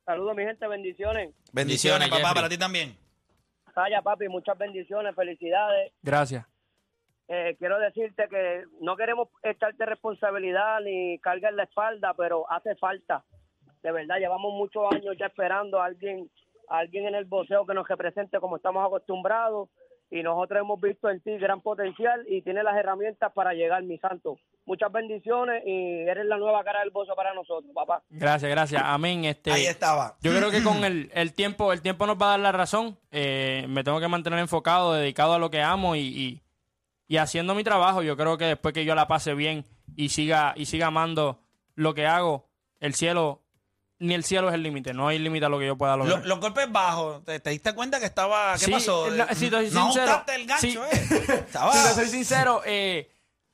[0.06, 1.34] Saludos, mi gente, bendiciones.
[1.54, 2.36] Bendiciones, Bendiciones, papá, Jeffrey.
[2.36, 2.98] para ti también.
[3.74, 5.94] Saya, papi, muchas bendiciones, felicidades.
[6.02, 6.46] Gracias.
[7.28, 12.76] Eh, quiero decirte que no queremos echarte responsabilidad ni carga en la espalda, pero hace
[12.76, 13.24] falta.
[13.84, 16.30] De verdad, llevamos muchos años ya esperando a alguien,
[16.68, 19.70] a alguien en el boxeo que nos represente como estamos acostumbrados.
[20.10, 23.98] Y nosotros hemos visto en ti gran potencial y tienes las herramientas para llegar, mi
[23.98, 24.38] santo.
[24.66, 28.04] Muchas bendiciones y eres la nueva cara del boxeo para nosotros, papá.
[28.10, 28.82] Gracias, gracias.
[28.86, 29.26] Amén.
[29.26, 30.16] Este, Ahí estaba.
[30.22, 32.98] Yo creo que con el, el tiempo, el tiempo nos va a dar la razón.
[33.12, 36.42] Eh, me tengo que mantener enfocado, dedicado a lo que amo y, y,
[37.08, 38.04] y haciendo mi trabajo.
[38.04, 41.40] Yo creo que después que yo la pase bien y siga, y siga amando
[41.76, 42.48] lo que hago,
[42.80, 43.42] el cielo,
[43.98, 44.94] ni el cielo es el límite.
[44.94, 46.26] No hay límite a lo que yo pueda Lo- lograr.
[46.28, 48.54] los golpes bajos, ¿te, te diste cuenta que estaba.
[48.54, 49.10] ¿Qué Sí, pasó?
[49.10, 50.78] no, si te soy no sincero, ajustaste el gancho, sí.
[50.78, 51.34] ¿eh?
[51.48, 51.74] Estaba.
[51.74, 53.10] Si te soy sincero, eh,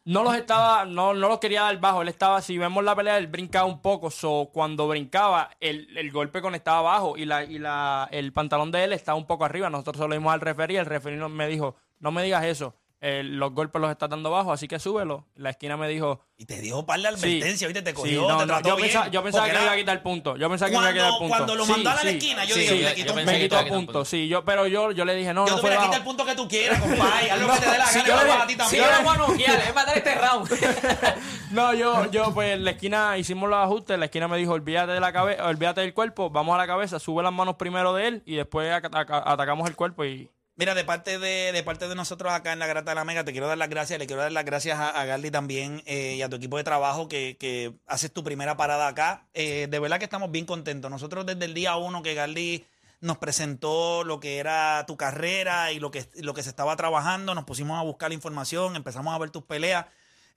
[0.08, 2.02] no los estaba, no, no los quería dar bajo.
[2.02, 4.10] Él estaba, si vemos la pelea, él brincaba un poco.
[4.10, 8.86] So, cuando brincaba, el, el golpe conectaba abajo y la, y la, el pantalón de
[8.86, 9.70] él estaba un poco arriba.
[9.70, 10.78] Nosotros se lo dimos al referí.
[10.78, 12.74] El referí me dijo, no me digas eso.
[13.00, 15.28] Eh, los golpes los estás dando bajo, así que súbelo.
[15.36, 17.84] La esquina me dijo, Y te dio par de sí, advertencia, ¿viste?
[17.84, 18.88] Te sí, cogió, no, te no, trató yo bien.
[18.88, 20.36] pensaba, yo pensaba que me iba a quitar el punto.
[20.36, 21.38] Yo pensaba que me iba a quitar el Cuando, punto.
[21.38, 22.08] cuando lo Sí, mandó a la sí.
[22.08, 23.78] esquina, yo Sí, dije, yo- le yo quitó un pensé Me quitó te a quitar
[23.78, 24.06] punto, punto.
[24.06, 24.28] sí.
[24.28, 26.04] Yo, pero yo, yo le dije, no, Yo no te fue voy a quitar el
[26.06, 27.30] punto que tú quieras, compadre.
[27.32, 28.84] Haz lo que te dé la Sí, gana, yo le- para ti sí, también.
[29.04, 30.50] yo a noquear, es matar este round.
[31.52, 33.98] No, yo, yo, pues en la esquina hicimos los ajustes.
[33.98, 37.00] La esquina me dijo, olvídate de la cabeza, olvídate del cuerpo, vamos a la cabeza,
[37.00, 40.74] sube las manos primero de él y después aca- aca- atacamos el cuerpo y Mira,
[40.74, 43.32] de parte de, de parte de nosotros acá en la Grata de la Mega, te
[43.32, 46.30] quiero dar las gracias, le quiero dar las gracias a, a también eh, y a
[46.30, 49.28] tu equipo de trabajo que, que haces tu primera parada acá.
[49.36, 50.90] Eh, de verdad que estamos bien contentos.
[50.90, 52.66] Nosotros desde el día uno que Garly
[53.02, 57.36] nos presentó lo que era tu carrera y lo que, lo que se estaba trabajando,
[57.36, 59.86] nos pusimos a buscar la información, empezamos a ver tus peleas.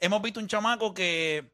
[0.01, 1.51] Hemos visto un chamaco que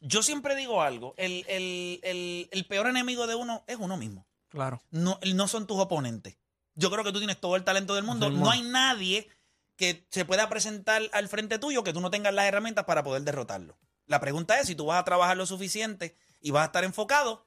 [0.00, 4.26] yo siempre digo algo, el, el- el- el peor enemigo de uno es uno mismo
[4.48, 4.82] claro.
[4.90, 6.36] no, no son tus oponentes.
[6.76, 8.30] Yo creo que tú tienes todo el talento del mundo.
[8.30, 9.28] No hay nadie
[9.76, 13.22] que se pueda presentar al frente tuyo que tú no tengas las herramientas para poder
[13.22, 13.76] derrotarlo.
[14.06, 17.46] La pregunta es si tú vas a trabajar lo suficiente y vas a estar enfocado,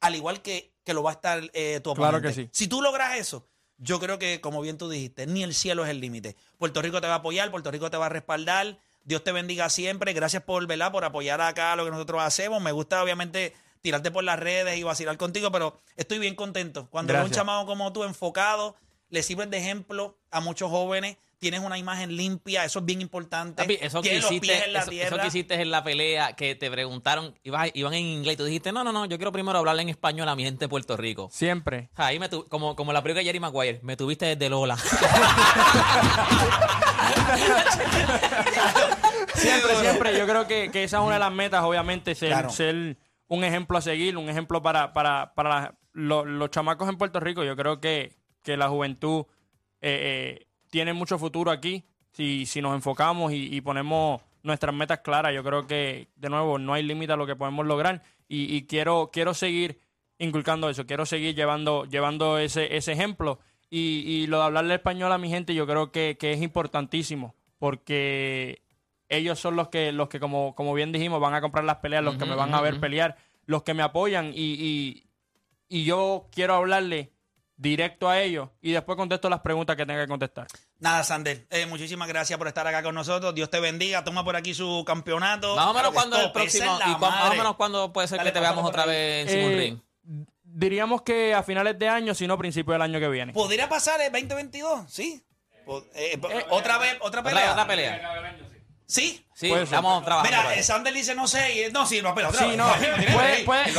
[0.00, 2.28] al igual que, que lo va a estar eh, tu Claro oponente.
[2.42, 2.50] que sí.
[2.52, 3.48] Si tú logras eso,
[3.78, 6.36] yo creo que, como bien tú dijiste, ni el cielo es el límite.
[6.58, 8.78] Puerto Rico te va a apoyar, Puerto Rico te va a respaldar.
[9.04, 10.12] Dios te bendiga siempre.
[10.12, 10.90] Gracias por, ¿verdad?
[10.92, 12.60] por apoyar acá lo que nosotros hacemos.
[12.62, 13.54] Me gusta, obviamente,
[13.86, 16.88] tirarte por las redes y vacilar contigo, pero estoy bien contento.
[16.90, 18.74] Cuando veo un chamaco como tú enfocado,
[19.10, 21.18] le sirves de ejemplo a muchos jóvenes.
[21.38, 23.62] Tienes una imagen limpia, eso es bien importante.
[23.62, 25.84] Papi, eso que, Tienes los pies hiciste, en la eso, eso que hiciste en la
[25.84, 29.18] pelea, que te preguntaron, ibas- iban en inglés y tú dijiste, no, no, no, yo
[29.18, 31.28] quiero primero hablarle en español a mi gente de Puerto Rico.
[31.30, 31.90] Siempre.
[31.94, 34.76] Ahí me tu- como, como la película de Jerry Maguire, me tuviste desde Lola.
[39.34, 40.18] Siempre, siempre.
[40.18, 42.50] Yo creo que, que esa es una de las metas, obviamente, ser, Claro.
[42.50, 42.96] ser
[43.28, 47.44] un ejemplo a seguir, un ejemplo para, para, para los chamacos en Puerto Rico.
[47.44, 48.12] Yo creo que,
[48.42, 49.26] que la juventud
[49.80, 51.84] eh, eh, tiene mucho futuro aquí.
[52.12, 56.58] Si, si nos enfocamos y, y ponemos nuestras metas claras, yo creo que, de nuevo,
[56.58, 58.02] no hay límite a lo que podemos lograr.
[58.28, 59.80] Y, y quiero, quiero seguir
[60.18, 63.38] inculcando eso, quiero seguir llevando, llevando ese, ese ejemplo.
[63.68, 67.34] Y, y lo de hablarle español a mi gente, yo creo que, que es importantísimo,
[67.58, 68.62] porque
[69.08, 72.02] ellos son los que, los que como, como bien dijimos, van a comprar las peleas,
[72.04, 75.06] los que me van a ver pelear, los que me apoyan y, y,
[75.68, 77.12] y yo quiero hablarle
[77.58, 80.46] directo a ellos y después contesto las preguntas que tenga que contestar.
[80.78, 83.34] Nada, Sander, eh, muchísimas gracias por estar acá con nosotros.
[83.34, 84.04] Dios te bendiga.
[84.04, 85.56] Toma por aquí su campeonato.
[85.56, 86.78] Más o menos cuando el próximo.
[86.86, 89.52] Y más o menos cuando puede ser Dale, que te veamos otra vez en un
[89.52, 89.78] Eh, ring.
[90.42, 93.32] Diríamos que a finales de año, si no principios del año que viene.
[93.32, 94.90] ¿Podría pasar el 2022?
[94.90, 95.22] Sí.
[95.94, 97.52] Eh, po- otra vez, otra Otra, pelea.
[97.52, 98.45] otra pelea.
[98.88, 99.22] Sí.
[99.34, 99.74] Sí, Puede ser.
[99.74, 100.30] estamos trabajando.
[100.30, 100.72] Mira, para eh, eso.
[100.72, 101.66] Sander dice no sé.
[101.68, 102.56] y- No, sí, no, espera, otra Sí, vez.
[102.56, 103.74] no, puede- puede- puede ser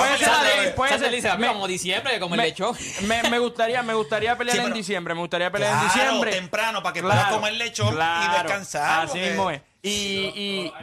[0.76, 2.76] puede Sander dice, como diciembre, como el me, lechón.
[3.08, 6.32] me, me gustaría, me gustaría pelear Sí, en pero- diciembre, me gustaría pelear en diciembre.
[6.32, 9.62] temprano, para que puedas comer lechón y descansar, Así porque- mismo es.
[9.82, 10.74] Y, y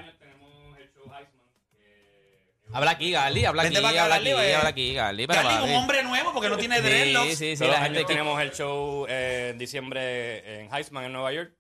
[2.72, 4.54] Habla aquí, Gali, habla aquí, Vente para acá, habla Gali, aquí, ve.
[4.56, 5.26] habla aquí, Gali.
[5.28, 5.70] pero Carly, papi.
[5.70, 7.28] un hombre nuevo porque no tiene Sí, dreadlocks.
[7.28, 10.74] sí, sí, Todos la los gente años que- tenemos el show eh, en diciembre en
[10.74, 11.52] Heisman en Nueva York.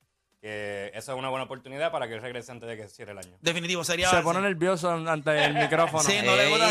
[0.44, 3.30] Que esa es una buena oportunidad para que regrese antes de que cierre el año.
[3.40, 4.10] Definitivo, sería.
[4.10, 6.02] se pone nervioso ante el micrófono.
[6.02, 6.66] Sí, no le gusta,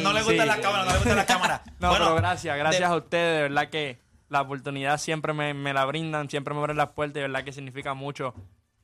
[0.00, 0.46] no le gustan sí.
[0.46, 1.60] las cámaras, no le gustan las cámaras.
[1.78, 5.54] No, Bueno, pero gracias, gracias de- a ustedes, de verdad que la oportunidad siempre me,
[5.54, 8.34] me la brindan, siempre me abren las puertas, de verdad que significa mucho.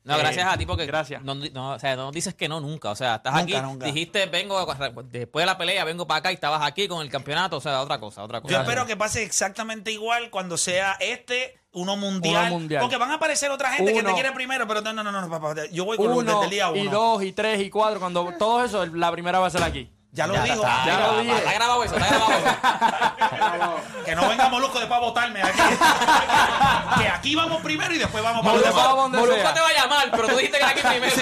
[0.05, 1.22] No, Eh, gracias a ti porque Gracias.
[1.22, 2.90] No, no, o sea, no dices que no nunca.
[2.90, 3.86] O sea, estás Nunca, aquí, nunca.
[3.86, 4.64] dijiste, vengo,
[5.11, 7.57] después de la pelea, vengo para acá y estabas aquí con el campeonato.
[7.57, 8.52] O sea, otra cosa, otra cosa.
[8.55, 12.48] Yo espero que pase exactamente igual cuando sea este, uno mundial.
[12.48, 12.82] Uno mundial.
[12.82, 15.30] Porque van a aparecer otra gente que te quiere primero, pero no, no, no, no,
[15.30, 15.55] papá.
[15.72, 16.78] Yo voy con uno, Uno, desde el día uno.
[16.84, 19.90] y dos, y tres, y cuatro, cuando todo eso, la primera va a ser aquí.
[20.15, 20.55] Ya lo Ya dijo.
[20.62, 21.37] está, ya lo dije.
[21.37, 23.85] Está grabado eso, está grabado eso.
[24.05, 25.59] Que no venga Molusco después a votarme aquí.
[27.03, 30.29] que aquí vamos primero y después vamos para Molusco Molusco te va a llamar, pero
[30.29, 31.17] tú dijiste que era aquí primero.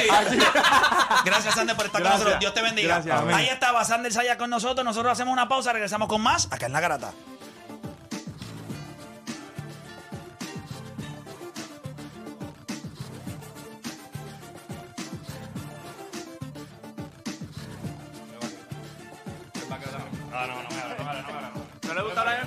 [1.25, 2.03] Gracias, Sander, por estar Gracias.
[2.03, 2.41] con nosotros.
[2.41, 3.01] Dios te bendiga.
[3.01, 3.35] Gracias.
[3.35, 4.85] Ahí estaba Sander Saya con nosotros.
[4.85, 7.13] Nosotros hacemos una pausa, regresamos con más acá en La Garata.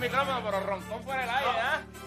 [0.05, 1.79] mi pero roncón por el aire, ¿ah?
[1.81, 2.04] ¿eh?